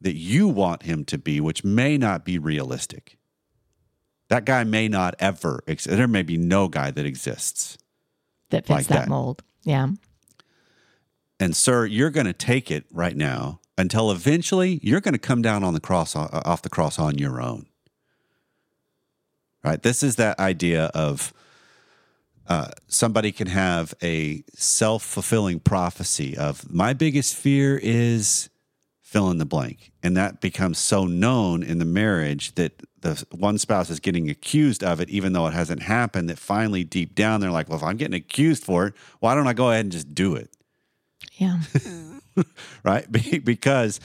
that 0.00 0.16
you 0.16 0.48
want 0.48 0.82
him 0.82 1.04
to 1.06 1.18
be, 1.18 1.40
which 1.40 1.64
may 1.64 1.96
not 1.96 2.24
be 2.24 2.38
realistic. 2.38 3.16
That 4.28 4.44
guy 4.44 4.64
may 4.64 4.88
not 4.88 5.14
ever 5.18 5.62
exist. 5.66 5.96
There 5.96 6.08
may 6.08 6.22
be 6.22 6.36
no 6.36 6.68
guy 6.68 6.90
that 6.90 7.06
exists. 7.06 7.78
That 8.50 8.66
fits 8.66 8.70
Like 8.70 8.86
that 8.88 8.94
that. 9.00 9.08
mold. 9.08 9.42
Yeah. 9.62 9.88
And 11.38 11.56
sir, 11.56 11.86
you're 11.86 12.10
going 12.10 12.26
to 12.26 12.32
take 12.32 12.70
it 12.70 12.84
right 12.92 13.16
now 13.16 13.60
until 13.78 14.10
eventually 14.10 14.80
you're 14.82 15.00
going 15.00 15.14
to 15.14 15.18
come 15.18 15.42
down 15.42 15.62
on 15.62 15.74
the 15.74 15.80
cross 15.80 16.16
uh, 16.16 16.42
off 16.44 16.62
the 16.62 16.70
cross 16.70 16.98
on 16.98 17.18
your 17.18 17.40
own. 17.40 17.66
Right? 19.62 19.82
This 19.82 20.02
is 20.02 20.16
that 20.16 20.38
idea 20.38 20.86
of 20.94 21.32
uh, 22.48 22.68
somebody 22.86 23.32
can 23.32 23.48
have 23.48 23.92
a 24.02 24.44
self 24.54 25.02
fulfilling 25.02 25.60
prophecy 25.60 26.36
of 26.36 26.72
my 26.72 26.92
biggest 26.92 27.34
fear 27.34 27.76
is 27.82 28.48
fill 29.06 29.30
in 29.30 29.38
the 29.38 29.46
blank. 29.46 29.92
And 30.02 30.16
that 30.16 30.40
becomes 30.40 30.78
so 30.78 31.04
known 31.04 31.62
in 31.62 31.78
the 31.78 31.84
marriage 31.84 32.56
that 32.56 32.82
the 33.02 33.24
one 33.30 33.56
spouse 33.56 33.88
is 33.88 34.00
getting 34.00 34.28
accused 34.28 34.82
of 34.82 35.00
it, 35.00 35.08
even 35.08 35.32
though 35.32 35.46
it 35.46 35.54
hasn't 35.54 35.82
happened, 35.82 36.28
that 36.28 36.40
finally 36.40 36.82
deep 36.82 37.14
down 37.14 37.40
they're 37.40 37.52
like, 37.52 37.68
well, 37.68 37.78
if 37.78 37.84
I'm 37.84 37.96
getting 37.96 38.16
accused 38.16 38.64
for 38.64 38.88
it, 38.88 38.94
why 39.20 39.36
don't 39.36 39.46
I 39.46 39.52
go 39.52 39.70
ahead 39.70 39.84
and 39.84 39.92
just 39.92 40.12
do 40.12 40.34
it? 40.34 40.50
Yeah. 41.34 41.60
right? 42.82 43.06
Because 43.44 44.00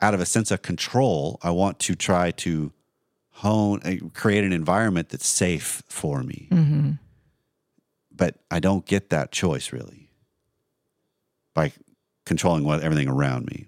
out 0.00 0.12
of 0.12 0.20
a 0.20 0.26
sense 0.26 0.50
of 0.50 0.60
control, 0.60 1.38
I 1.40 1.52
want 1.52 1.78
to 1.78 1.94
try 1.94 2.32
to 2.32 2.72
hone, 3.30 3.80
uh, 3.84 4.08
create 4.12 4.42
an 4.42 4.52
environment 4.52 5.10
that's 5.10 5.26
safe 5.26 5.84
for 5.88 6.24
me. 6.24 6.48
But 8.10 8.38
I 8.50 8.58
don't 8.58 8.84
get 8.86 9.10
that 9.10 9.30
choice 9.30 9.72
really 9.72 10.10
by 11.54 11.72
controlling 12.26 12.64
what 12.64 12.82
everything 12.82 13.08
around 13.08 13.46
me. 13.46 13.66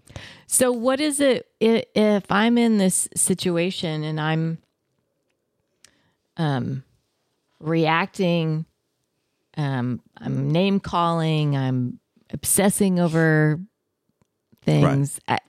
So, 0.54 0.70
what 0.70 1.00
is 1.00 1.18
it 1.18 1.48
if 1.58 2.30
I'm 2.30 2.56
in 2.58 2.78
this 2.78 3.08
situation 3.16 4.04
and 4.04 4.20
I'm 4.20 4.58
um, 6.36 6.84
reacting, 7.58 8.64
um, 9.56 10.00
I'm 10.16 10.52
name 10.52 10.78
calling, 10.78 11.56
I'm 11.56 11.98
obsessing 12.30 13.00
over 13.00 13.58
things? 14.62 15.18
I- 15.26 15.40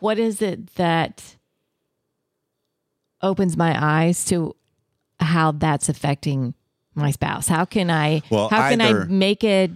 what 0.00 0.18
is 0.18 0.42
it 0.42 0.74
that 0.74 1.36
opens 3.22 3.56
my 3.56 3.78
eyes 3.80 4.24
to 4.24 4.56
how 5.20 5.52
that's 5.52 5.88
affecting 5.88 6.54
my 6.96 7.12
spouse? 7.12 7.46
How 7.46 7.64
can 7.64 7.88
I? 7.88 8.22
Well, 8.30 8.48
how 8.48 8.68
can 8.68 8.80
either- 8.80 9.02
I 9.02 9.06
make 9.06 9.44
a 9.44 9.70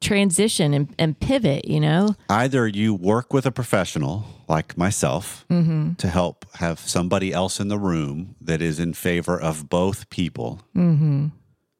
transition 0.00 0.74
and, 0.74 0.94
and 0.98 1.18
pivot? 1.18 1.66
You 1.66 1.80
know. 1.80 2.14
Either 2.28 2.66
you 2.66 2.94
work 2.94 3.32
with 3.32 3.46
a 3.46 3.52
professional 3.52 4.24
like 4.48 4.78
myself 4.78 5.44
mm-hmm. 5.50 5.94
to 5.94 6.08
help 6.08 6.46
have 6.56 6.78
somebody 6.78 7.32
else 7.32 7.58
in 7.58 7.68
the 7.68 7.78
room 7.78 8.36
that 8.40 8.62
is 8.62 8.78
in 8.78 8.94
favor 8.94 9.40
of 9.40 9.68
both 9.68 10.08
people, 10.08 10.60
mm-hmm. 10.74 11.26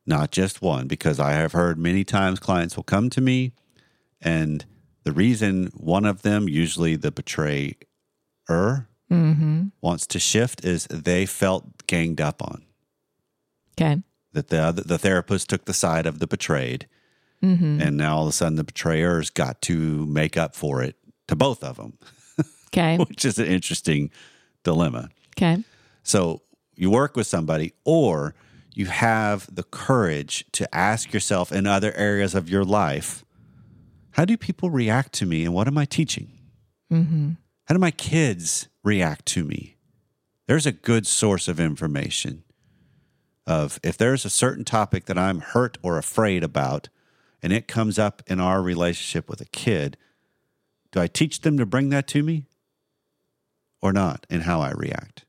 not 0.05 0.33
just 0.33 0.61
one, 0.61 0.89
because 0.89 1.21
I 1.21 1.33
have 1.33 1.53
heard 1.53 1.79
many 1.79 2.03
times 2.03 2.41
clients 2.41 2.77
will 2.77 2.83
come 2.83 3.09
to 3.11 3.21
me 3.21 3.53
and 4.21 4.65
the 5.05 5.13
reason 5.13 5.71
one 5.77 6.05
of 6.05 6.23
them, 6.23 6.49
usually 6.49 6.97
the 6.97 7.13
betrayer, 7.13 7.75
mm-hmm. 8.51 9.67
wants 9.81 10.07
to 10.09 10.19
shift 10.19 10.65
is 10.65 10.87
they 10.87 11.27
felt 11.27 11.87
ganged 11.87 12.21
up 12.21 12.43
on. 12.43 12.65
Okay. 13.79 14.03
That 14.33 14.49
the 14.49 14.59
other, 14.59 14.83
the 14.83 14.99
therapist 14.99 15.49
took 15.49 15.65
the 15.65 15.73
side 15.73 16.07
of 16.07 16.19
the 16.19 16.27
betrayed, 16.27 16.89
Mm-hmm. 17.43 17.81
and 17.83 17.97
now 17.99 18.17
all 18.17 18.23
of 18.23 18.31
a 18.31 18.33
sudden 18.33 18.57
the 18.57 18.65
betrayers 18.65 19.29
got 19.31 19.61
to 19.63 20.07
make 20.07 20.37
up 20.37 20.57
for 20.57 20.83
it 20.83 20.97
to 21.29 21.37
both 21.37 21.63
of 21.63 21.77
them, 21.77 21.99
Okay. 22.69 22.97
which 23.09 23.25
is 23.25 23.39
an 23.39 23.47
interesting 23.47 24.11
dilemma. 24.65 25.11
Okay. 25.37 25.63
So 26.03 26.43
you 26.75 26.91
work 26.91 27.15
with 27.17 27.27
somebody, 27.27 27.73
or 27.85 28.35
you 28.75 28.87
have 28.87 29.55
the 29.55 29.63
courage 29.65 30.45
to 30.53 30.73
ask 30.75 31.13
yourself 31.13 31.53
in 31.53 31.67
other 31.67 31.93
areas 31.95 32.35
of 32.35 32.49
your 32.49 32.65
life, 32.65 33.25
how 34.13 34.25
do 34.25 34.37
people 34.37 34.71
react 34.71 35.13
to 35.15 35.27
me, 35.27 35.45
and 35.45 35.53
what 35.55 35.67
am 35.69 35.77
I 35.79 35.85
teaching? 35.85 36.31
Mm-hmm. 36.93 37.31
How 37.67 37.75
do 37.75 37.79
my 37.79 37.91
kids 37.91 38.69
react 38.83 39.27
to 39.27 39.45
me? 39.45 39.77
There's 40.47 40.67
a 40.67 40.73
good 40.73 41.07
source 41.07 41.49
of 41.49 41.59
information 41.61 42.45
of 43.47 43.79
if 43.83 43.97
there's 43.99 44.25
a 44.25 44.31
certain 44.31 44.65
topic 44.65 45.05
that 45.07 45.19
I'm 45.19 45.41
hurt 45.41 45.77
or 45.83 45.99
afraid 45.99 46.43
about, 46.43 46.89
and 47.43 47.53
it 47.53 47.69
comes 47.69 47.99
up 47.99 48.23
in 48.27 48.41
our 48.41 48.63
relationship 48.63 49.29
with 49.29 49.41
a 49.41 49.47
kid, 49.47 49.97
do 50.93 51.01
I 51.01 51.07
teach 51.07 51.43
them 51.43 51.59
to 51.59 51.67
bring 51.67 51.91
that 51.91 52.07
to 52.09 52.23
me? 52.23 52.45
or 53.83 53.93
not 53.93 54.27
in 54.31 54.41
how 54.41 54.61
I 54.61 54.73
react. 54.73 55.27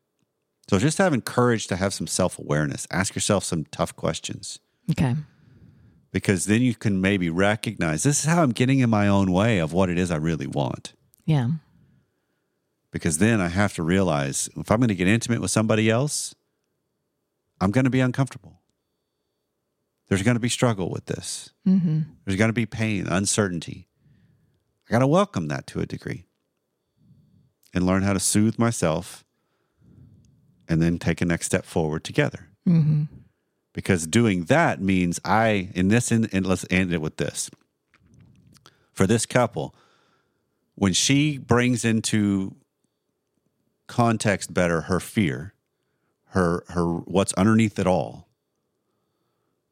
So 0.69 0.79
just 0.79 0.97
having 0.97 1.21
courage 1.21 1.67
to 1.67 1.75
have 1.75 1.93
some 1.93 2.07
self 2.07 2.39
awareness, 2.39 2.87
ask 2.89 3.13
yourself 3.13 3.43
some 3.43 3.65
tough 3.65 3.95
questions 3.95 4.59
Okay. 4.89 5.15
because 6.11 6.45
then 6.45 6.61
you 6.61 6.73
can 6.73 6.99
maybe 6.99 7.29
recognize 7.29 8.03
this 8.03 8.19
is 8.21 8.25
how 8.25 8.41
I'm 8.41 8.53
getting 8.53 8.79
in 8.79 8.89
my 8.89 9.07
own 9.07 9.31
way 9.31 9.59
of 9.59 9.73
what 9.73 9.89
it 9.89 9.97
is 9.99 10.09
I 10.09 10.15
really 10.15 10.47
want. 10.47 10.93
Yeah. 11.25 11.49
Because 12.89 13.17
then 13.19 13.41
I 13.41 13.49
have 13.49 13.73
to 13.75 13.83
realize 13.83 14.49
if 14.55 14.71
I'm 14.71 14.79
going 14.79 14.87
to 14.87 14.95
get 14.95 15.07
intimate 15.07 15.41
with 15.41 15.51
somebody 15.51 15.89
else, 15.89 16.33
I'm 17.61 17.71
going 17.71 17.83
to 17.83 17.91
be 17.91 17.99
uncomfortable. 17.99 18.56
There's 20.07 20.23
going 20.23 20.35
to 20.35 20.41
be 20.41 20.49
struggle 20.49 20.89
with 20.89 21.05
this. 21.05 21.51
Mm-hmm. 21.67 22.01
There's 22.25 22.37
going 22.37 22.49
to 22.49 22.53
be 22.53 22.65
pain, 22.65 23.07
uncertainty. 23.07 23.87
I 24.87 24.91
got 24.91 24.99
to 24.99 25.07
welcome 25.07 25.47
that 25.49 25.67
to 25.67 25.81
a 25.81 25.85
degree 25.85 26.25
and 27.73 27.85
learn 27.85 28.03
how 28.03 28.13
to 28.13 28.19
soothe 28.19 28.57
myself 28.57 29.25
and 30.67 30.81
then 30.81 30.97
take 30.97 31.21
a 31.21 31.25
next 31.25 31.45
step 31.47 31.65
forward 31.65 32.03
together. 32.03 32.47
Mm-hmm. 32.67 33.03
Because 33.73 34.07
doing 34.07 34.45
that 34.45 34.81
means 34.81 35.19
I, 35.23 35.69
in 35.75 35.89
this, 35.89 36.11
and 36.11 36.45
let's 36.45 36.65
end 36.69 36.93
it 36.93 37.01
with 37.01 37.17
this. 37.17 37.51
For 38.91 39.05
this 39.05 39.25
couple, 39.25 39.75
when 40.75 40.93
she 40.93 41.37
brings 41.37 41.85
into 41.85 42.55
context 43.87 44.53
better 44.53 44.81
her 44.81 44.99
fear, 44.99 45.53
her 46.29 46.63
her 46.69 46.85
what's 46.85 47.33
underneath 47.33 47.77
it 47.79 47.87
all, 47.87 48.26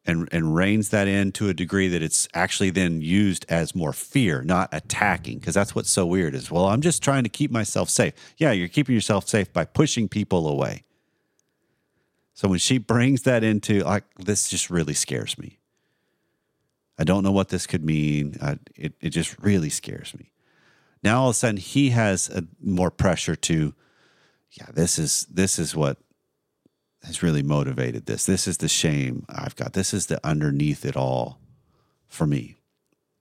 and 0.06 0.30
and 0.32 0.56
reins 0.56 0.90
that 0.90 1.08
in 1.08 1.32
to 1.34 1.50
a 1.50 1.54
degree 1.54 1.88
that 1.88 2.02
it's 2.02 2.28
actually 2.34 2.70
then 2.70 3.02
used 3.02 3.46
as 3.50 3.76
more 3.76 3.94
fear, 3.94 4.42
not 4.42 4.70
attacking. 4.72 5.40
Because 5.40 5.56
that's 5.56 5.74
what's 5.76 5.90
so 5.90 6.06
weird 6.06 6.36
is 6.36 6.52
well, 6.52 6.68
I'm 6.68 6.82
just 6.82 7.04
trying 7.04 7.24
to 7.24 7.30
keep 7.30 7.52
myself 7.52 7.90
safe. 7.90 8.14
Yeah, 8.38 8.52
you're 8.52 8.68
keeping 8.68 8.96
yourself 8.96 9.28
safe 9.28 9.52
by 9.52 9.66
pushing 9.66 10.08
people 10.08 10.48
away. 10.48 10.84
So 12.34 12.50
when 12.50 12.60
she 12.60 12.78
brings 12.78 13.24
that 13.24 13.44
into 13.44 13.82
like 13.82 14.04
this, 14.18 14.50
just 14.50 14.70
really 14.70 14.94
scares 14.94 15.38
me. 15.38 15.60
I 17.00 17.04
don't 17.04 17.24
know 17.24 17.32
what 17.32 17.50
this 17.50 17.66
could 17.66 17.84
mean. 17.84 18.38
I, 18.42 18.60
it 18.76 18.94
it 19.02 19.10
just 19.10 19.38
really 19.40 19.70
scares 19.70 20.14
me. 20.14 20.32
Now 21.04 21.22
all 21.22 21.30
of 21.30 21.36
a 21.36 21.38
sudden 21.38 21.58
he 21.58 21.92
has 21.92 22.30
a, 22.30 22.44
more 22.62 22.92
pressure 22.92 23.36
to, 23.36 23.74
yeah, 24.52 24.68
this 24.74 24.98
is 24.98 25.28
this 25.32 25.60
is 25.60 25.76
what 25.76 25.98
has 27.06 27.24
really 27.24 27.44
motivated 27.44 28.06
this. 28.06 28.26
This 28.26 28.48
is 28.48 28.58
the 28.58 28.68
shame 28.70 29.26
I've 29.30 29.56
got. 29.56 29.74
This 29.74 29.94
is 29.94 30.08
the 30.08 30.20
underneath 30.26 30.86
it 30.86 30.96
all 30.98 31.40
for 32.08 32.26
me. 32.28 32.56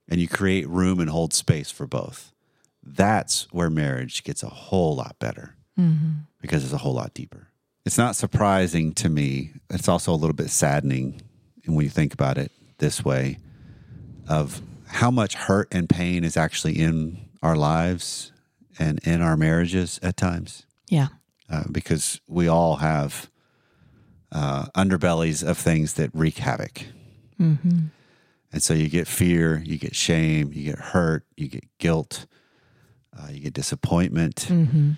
And 0.09 0.21
you 0.21 0.29
create 0.29 0.69
room 0.69 1.01
and 1.01 1.11
hold 1.11 1.33
space 1.33 1.71
for 1.71 1.87
both. 1.87 2.33
That's 2.83 3.47
where 3.53 3.71
marriage 3.71 4.25
gets 4.25 4.43
a 4.43 4.49
whole 4.49 4.97
lot 4.97 5.17
better 5.19 5.55
because 6.41 6.63
it's 6.63 6.73
a 6.73 6.79
whole 6.79 6.95
lot 6.95 7.15
deeper. 7.15 7.49
It's 7.85 7.99
not 7.99 8.15
surprising 8.17 8.93
to 8.95 9.09
me. 9.09 9.53
It's 9.71 9.89
also 9.89 10.13
a 10.13 10.17
little 10.17 10.35
bit 10.37 10.51
saddening 10.51 11.21
when 11.67 11.85
you 11.85 11.91
think 11.91 12.15
about 12.15 12.39
it 12.39 12.53
this 12.79 13.05
way 13.05 13.39
of 14.29 14.61
how 14.87 15.11
much 15.11 15.35
hurt 15.35 15.69
and 15.75 15.89
pain 15.89 16.23
is 16.25 16.37
actually 16.37 16.79
in 16.79 17.19
our 17.43 17.57
lives 17.57 18.31
and 18.79 19.01
in 19.07 19.21
our 19.21 19.37
marriages 19.37 19.99
at 20.03 20.17
times 20.17 20.65
Yeah. 20.89 21.09
uh, 21.51 21.65
because 21.73 22.21
we 22.29 22.47
all 22.49 22.77
have 22.77 23.29
uh, 24.33 24.67
underbellies 24.77 25.47
of 25.47 25.59
things 25.59 25.95
that 25.95 26.11
wreak 26.13 26.39
havoc. 26.39 26.87
Mm-hmm. 27.41 27.87
And 28.53 28.63
so 28.63 28.75
you 28.75 28.89
get 28.89 29.09
fear, 29.09 29.63
you 29.65 29.79
get 29.79 29.97
shame, 29.97 30.53
you 30.53 30.65
get 30.65 30.79
hurt, 30.79 31.25
you 31.37 31.49
get 31.49 31.65
guilt, 31.79 32.27
uh, 33.19 33.29
you 33.31 33.41
get 33.41 33.53
disappointment. 33.53 34.47
Mm-hmm. 34.49 34.93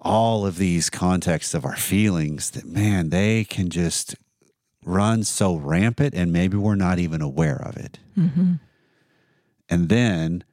All 0.00 0.46
of 0.46 0.56
these 0.58 0.90
contexts 0.90 1.54
of 1.54 1.64
our 1.64 1.76
feelings 1.76 2.50
that, 2.50 2.64
man, 2.64 3.10
they 3.10 3.44
can 3.44 3.70
just 3.70 4.16
run 4.84 5.24
so 5.24 5.56
rampant 5.56 6.14
and 6.14 6.32
maybe 6.32 6.56
we're 6.56 6.74
not 6.74 6.98
even 6.98 7.20
aware 7.20 7.60
of 7.62 7.76
it. 7.76 7.98
Mm-hmm. 8.16 8.54
And 9.68 9.88
then 9.88 10.44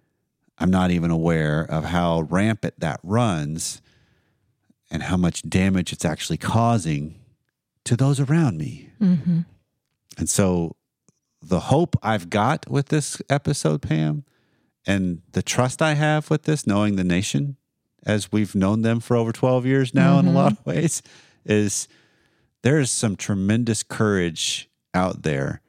I'm 0.57 0.71
not 0.71 0.91
even 0.91 1.11
aware 1.11 1.61
of 1.63 1.85
how 1.85 2.21
rampant 2.21 2.79
that 2.79 2.99
runs 3.03 3.81
and 4.89 5.03
how 5.03 5.17
much 5.17 5.47
damage 5.47 5.91
it's 5.91 6.05
actually 6.05 6.37
causing 6.37 7.15
to 7.85 7.95
those 7.95 8.19
around 8.19 8.57
me. 8.57 8.89
Mm-hmm. 9.01 9.39
And 10.17 10.29
so 10.29 10.75
the 11.41 11.59
hope 11.61 11.95
I've 12.01 12.29
got 12.29 12.69
with 12.69 12.87
this 12.87 13.21
episode, 13.29 13.81
Pam, 13.81 14.23
and 14.85 15.21
the 15.31 15.41
trust 15.43 15.81
I 15.81 15.93
have 15.95 16.29
with 16.29 16.43
this, 16.43 16.65
knowing 16.67 16.95
the 16.95 17.03
nation 17.03 17.57
as 18.05 18.31
we've 18.31 18.53
known 18.55 18.81
them 18.81 18.99
for 18.99 19.15
over 19.15 19.31
12 19.31 19.65
years 19.65 19.93
now 19.93 20.19
in 20.19 20.27
a 20.27 20.31
lot 20.31 20.51
of 20.53 20.65
ways, 20.65 21.01
is 21.45 21.87
there 22.61 22.79
is 22.79 22.91
some 22.91 23.15
tremendous 23.15 23.81
courage 23.83 24.69
out 24.93 25.23
there 25.23 25.61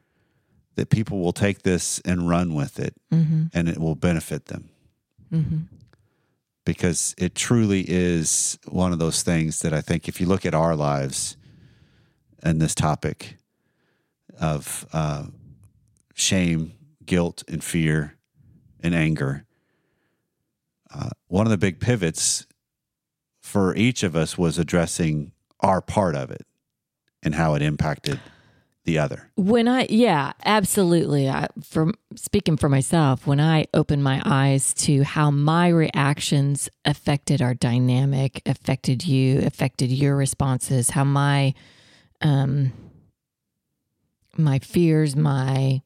that 0.76 0.90
people 0.90 1.20
will 1.20 1.32
take 1.32 1.62
this 1.62 2.00
and 2.04 2.28
run 2.28 2.54
with 2.54 2.78
it 2.80 2.94
Mm-hmm. 3.12 3.44
and 3.54 3.68
it 3.68 3.78
will 3.78 3.94
benefit 3.94 4.46
them 4.46 4.68
Mm-hmm. 5.32 5.58
because 6.64 7.14
it 7.18 7.34
truly 7.34 7.84
is 7.88 8.58
one 8.68 8.92
of 8.92 8.98
those 8.98 9.22
things 9.22 9.60
that 9.60 9.72
I 9.72 9.80
think 9.80 10.08
if 10.08 10.20
you 10.20 10.26
look 10.26 10.44
at 10.46 10.54
our 10.54 10.74
lives 10.76 11.36
and 12.44 12.60
this 12.60 12.74
topic 12.74 13.38
of 14.40 14.86
uh, 14.92 15.24
shame, 16.14 16.74
guilt, 17.04 17.42
and 17.48 17.64
fear 17.64 18.16
and 18.80 18.94
anger, 18.94 19.44
uh, 20.94 21.10
one 21.26 21.46
of 21.46 21.50
the 21.50 21.58
big 21.58 21.80
pivots 21.80 22.46
for 23.42 23.74
each 23.74 24.02
of 24.02 24.14
us 24.14 24.38
was 24.38 24.58
addressing 24.58 25.32
our 25.60 25.80
part 25.80 26.14
of 26.14 26.30
it 26.30 26.46
and 27.22 27.34
how 27.34 27.54
it 27.54 27.62
impacted 27.62 28.20
the 28.84 28.98
other. 28.98 29.30
When 29.36 29.66
I, 29.66 29.86
yeah, 29.88 30.32
absolutely. 30.44 31.28
I, 31.28 31.48
from 31.62 31.94
speaking 32.16 32.58
for 32.58 32.68
myself, 32.68 33.26
when 33.26 33.40
I 33.40 33.66
opened 33.72 34.04
my 34.04 34.20
eyes 34.24 34.74
to 34.74 35.02
how 35.04 35.30
my 35.30 35.68
reactions 35.68 36.68
affected 36.84 37.40
our 37.40 37.54
dynamic, 37.54 38.42
affected 38.44 39.06
you, 39.06 39.40
affected 39.40 39.90
your 39.90 40.16
responses, 40.16 40.90
how 40.90 41.04
my, 41.04 41.54
um, 42.20 42.72
my 44.36 44.58
fears, 44.58 45.14
my 45.16 45.82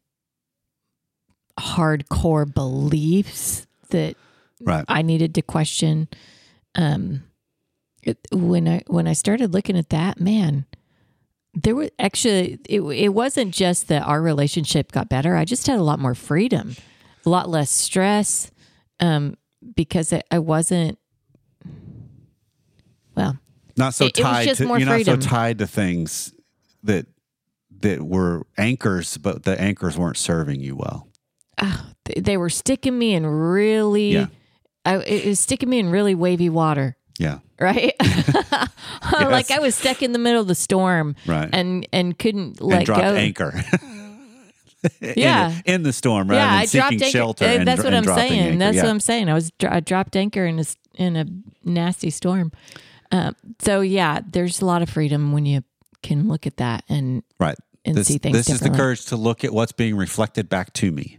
hardcore 1.58 2.52
beliefs 2.52 3.66
that 3.90 4.16
Right. 4.60 4.84
I 4.88 5.02
needed 5.02 5.34
to 5.36 5.42
question. 5.42 6.08
Um, 6.74 7.22
it, 8.02 8.18
when 8.32 8.66
I 8.66 8.82
when 8.88 9.06
I 9.06 9.12
started 9.12 9.52
looking 9.54 9.76
at 9.76 9.90
that, 9.90 10.20
man, 10.20 10.66
there 11.54 11.76
was 11.76 11.90
actually 11.98 12.58
it, 12.68 12.80
it 12.80 13.08
wasn't 13.10 13.54
just 13.54 13.86
that 13.88 14.02
our 14.02 14.20
relationship 14.20 14.90
got 14.90 15.08
better. 15.08 15.36
I 15.36 15.44
just 15.44 15.66
had 15.66 15.78
a 15.78 15.82
lot 15.82 16.00
more 16.00 16.14
freedom, 16.16 16.74
a 17.24 17.28
lot 17.28 17.48
less 17.48 17.70
stress, 17.70 18.50
um, 18.98 19.36
because 19.76 20.12
I, 20.12 20.22
I 20.30 20.40
wasn't. 20.40 20.98
Well, 23.14 23.38
not 23.78 23.94
so 23.94 24.06
It- 24.06 24.18
it 24.18 24.22
tied 24.22 24.44
just 24.48 24.58
to 24.58 24.64
you're 24.66 24.80
freedom. 24.80 25.14
not 25.14 25.22
so 25.22 25.28
tied 25.28 25.58
to 25.58 25.66
things 25.66 26.32
that 26.82 27.06
that 27.80 28.02
were 28.02 28.44
anchors, 28.56 29.16
but 29.18 29.44
the 29.44 29.60
anchors 29.60 29.96
weren't 29.96 30.16
serving 30.16 30.60
you 30.60 30.74
well. 30.76 31.06
ah, 31.60 31.90
they, 32.16 32.36
were 32.36 32.50
sticking 32.50 32.98
me 32.98 33.14
in 33.14 33.24
really. 33.26 34.12
Yeah. 34.12 34.26
I, 34.84 34.96
it 34.98 35.26
was 35.26 35.40
sticking 35.40 35.68
me 35.68 35.78
in 35.78 35.90
really 35.90 36.14
wavy 36.14 36.48
water. 36.48 36.96
Yeah, 37.18 37.38
right? 37.60 37.94
like 39.12 39.50
I 39.50 39.58
was 39.60 39.74
stuck 39.74 40.02
in 40.02 40.12
the 40.12 40.18
middle 40.18 40.40
of 40.40 40.46
the 40.48 40.54
storm, 40.54 41.14
Right. 41.26 41.48
And 41.52 41.86
and 41.92 42.18
couldn't 42.18 42.60
let 42.60 42.78
and 42.78 42.86
dropped 42.86 43.02
go. 43.02 43.14
anchor. 43.14 43.64
In 45.00 45.14
Yeah. 45.16 45.52
in, 45.64 45.82
the 45.82 45.92
storm, 45.92 46.30
rather 46.30 46.40
yeah, 46.40 46.50
than 46.50 46.58
I 46.60 46.64
seeking 46.66 46.80
dropped 46.80 46.92
anchor. 47.02 47.06
shelter. 47.10 47.44
And, 47.46 47.66
That's 47.66 47.82
what 47.82 47.92
I'm 47.94 48.04
saying. 48.04 48.40
anchor. 48.40 48.58
That's 48.58 48.76
yeah. 48.76 48.82
what 48.84 48.90
I'm 48.90 49.00
saying. 49.00 49.28
I 49.28 49.34
was 49.34 49.50
I 49.68 49.80
dropped 49.80 50.14
anchor 50.16 50.46
in 50.46 50.60
a 50.60 50.64
in 50.94 51.16
a 51.16 51.26
nasty 51.68 52.10
storm. 52.10 52.52
Um, 53.10 53.34
so 53.60 53.80
yeah, 53.80 54.20
there's 54.26 54.60
a 54.60 54.66
lot 54.66 54.82
of 54.82 54.90
freedom 54.90 55.32
when 55.32 55.46
you 55.46 55.62
can 56.02 56.28
look 56.28 56.46
at 56.46 56.58
that 56.58 56.84
and 56.88 57.22
right. 57.40 57.56
and 57.84 57.96
this, 57.96 58.06
see 58.08 58.18
things 58.18 58.36
This 58.36 58.48
is 58.50 58.60
the 58.60 58.70
courage 58.70 59.06
to 59.06 59.16
look 59.16 59.44
at 59.44 59.52
what's 59.52 59.72
being 59.72 59.96
reflected 59.96 60.48
back 60.48 60.72
to 60.74 60.92
me, 60.92 61.18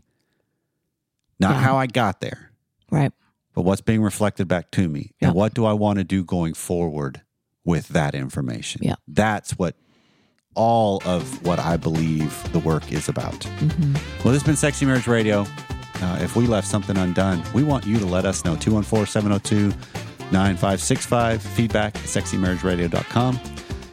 not 1.40 1.56
Yeah. 1.56 1.62
how 1.62 1.78
I 1.78 1.88
got 1.88 2.22
there, 2.22 2.52
right. 2.92 3.12
but 3.54 3.64
what's 3.64 3.82
being 3.82 4.02
reflected 4.02 4.48
back 4.48 4.72
to 4.72 4.88
me, 4.88 5.12
Yeah. 5.20 5.30
and 5.30 5.36
what 5.36 5.54
do 5.54 5.66
I 5.66 5.74
want 5.74 5.98
to 6.00 6.04
do 6.04 6.24
going 6.24 6.54
forward 6.54 7.22
with 7.66 7.90
that 7.90 8.16
information. 8.16 8.82
Yeah. 8.84 8.96
That's 9.08 9.52
what 9.58 9.76
all 10.56 11.02
of 11.06 11.46
what 11.46 11.60
I 11.60 11.78
believe 11.78 12.52
the 12.52 12.60
work 12.60 12.92
is 12.92 13.08
about. 13.10 13.34
Mm-hmm. 13.42 13.94
Well, 14.24 14.34
this 14.34 14.42
has 14.42 14.44
been 14.44 14.56
Sexy 14.56 14.86
Marriage 14.86 15.08
Radio. 15.08 15.46
Uh, 16.02 16.18
if 16.22 16.36
we 16.36 16.48
left 16.48 16.68
something 16.68 16.98
undone, 16.98 17.44
we 17.54 17.64
want 17.64 17.86
you 17.86 18.00
to 18.00 18.06
let 18.06 18.26
us 18.26 18.46
know. 18.46 18.56
214 18.56 19.06
702 19.06 19.74
9565, 20.32 21.42
feedback 21.42 21.96
at 21.96 22.04
sexymarriageradio.com. 22.04 23.40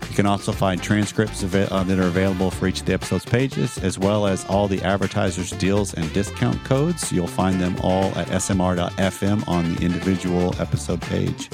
You 0.08 0.14
can 0.14 0.26
also 0.26 0.52
find 0.52 0.82
transcripts 0.82 1.42
uh, 1.42 1.84
that 1.84 1.98
are 1.98 2.06
available 2.06 2.50
for 2.50 2.66
each 2.66 2.80
of 2.80 2.86
the 2.86 2.94
episode's 2.94 3.24
pages, 3.24 3.76
as 3.78 3.98
well 3.98 4.26
as 4.26 4.44
all 4.46 4.66
the 4.66 4.80
advertisers' 4.82 5.50
deals 5.50 5.94
and 5.94 6.10
discount 6.12 6.62
codes. 6.64 7.12
You'll 7.12 7.26
find 7.26 7.60
them 7.60 7.76
all 7.82 8.06
at 8.16 8.28
smr.fm 8.28 9.46
on 9.46 9.74
the 9.74 9.84
individual 9.84 10.54
episode 10.60 11.02
page. 11.02 11.50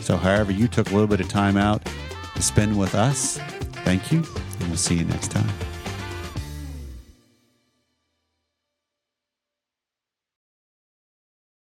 So, 0.00 0.16
however, 0.16 0.50
you 0.50 0.66
took 0.66 0.88
a 0.90 0.92
little 0.92 1.08
bit 1.08 1.20
of 1.20 1.28
time 1.28 1.56
out 1.56 1.86
to 2.34 2.42
spend 2.42 2.78
with 2.78 2.94
us, 2.94 3.38
thank 3.84 4.10
you, 4.10 4.18
and 4.60 4.68
we'll 4.68 4.76
see 4.76 4.96
you 4.96 5.04
next 5.04 5.30
time. 5.30 5.69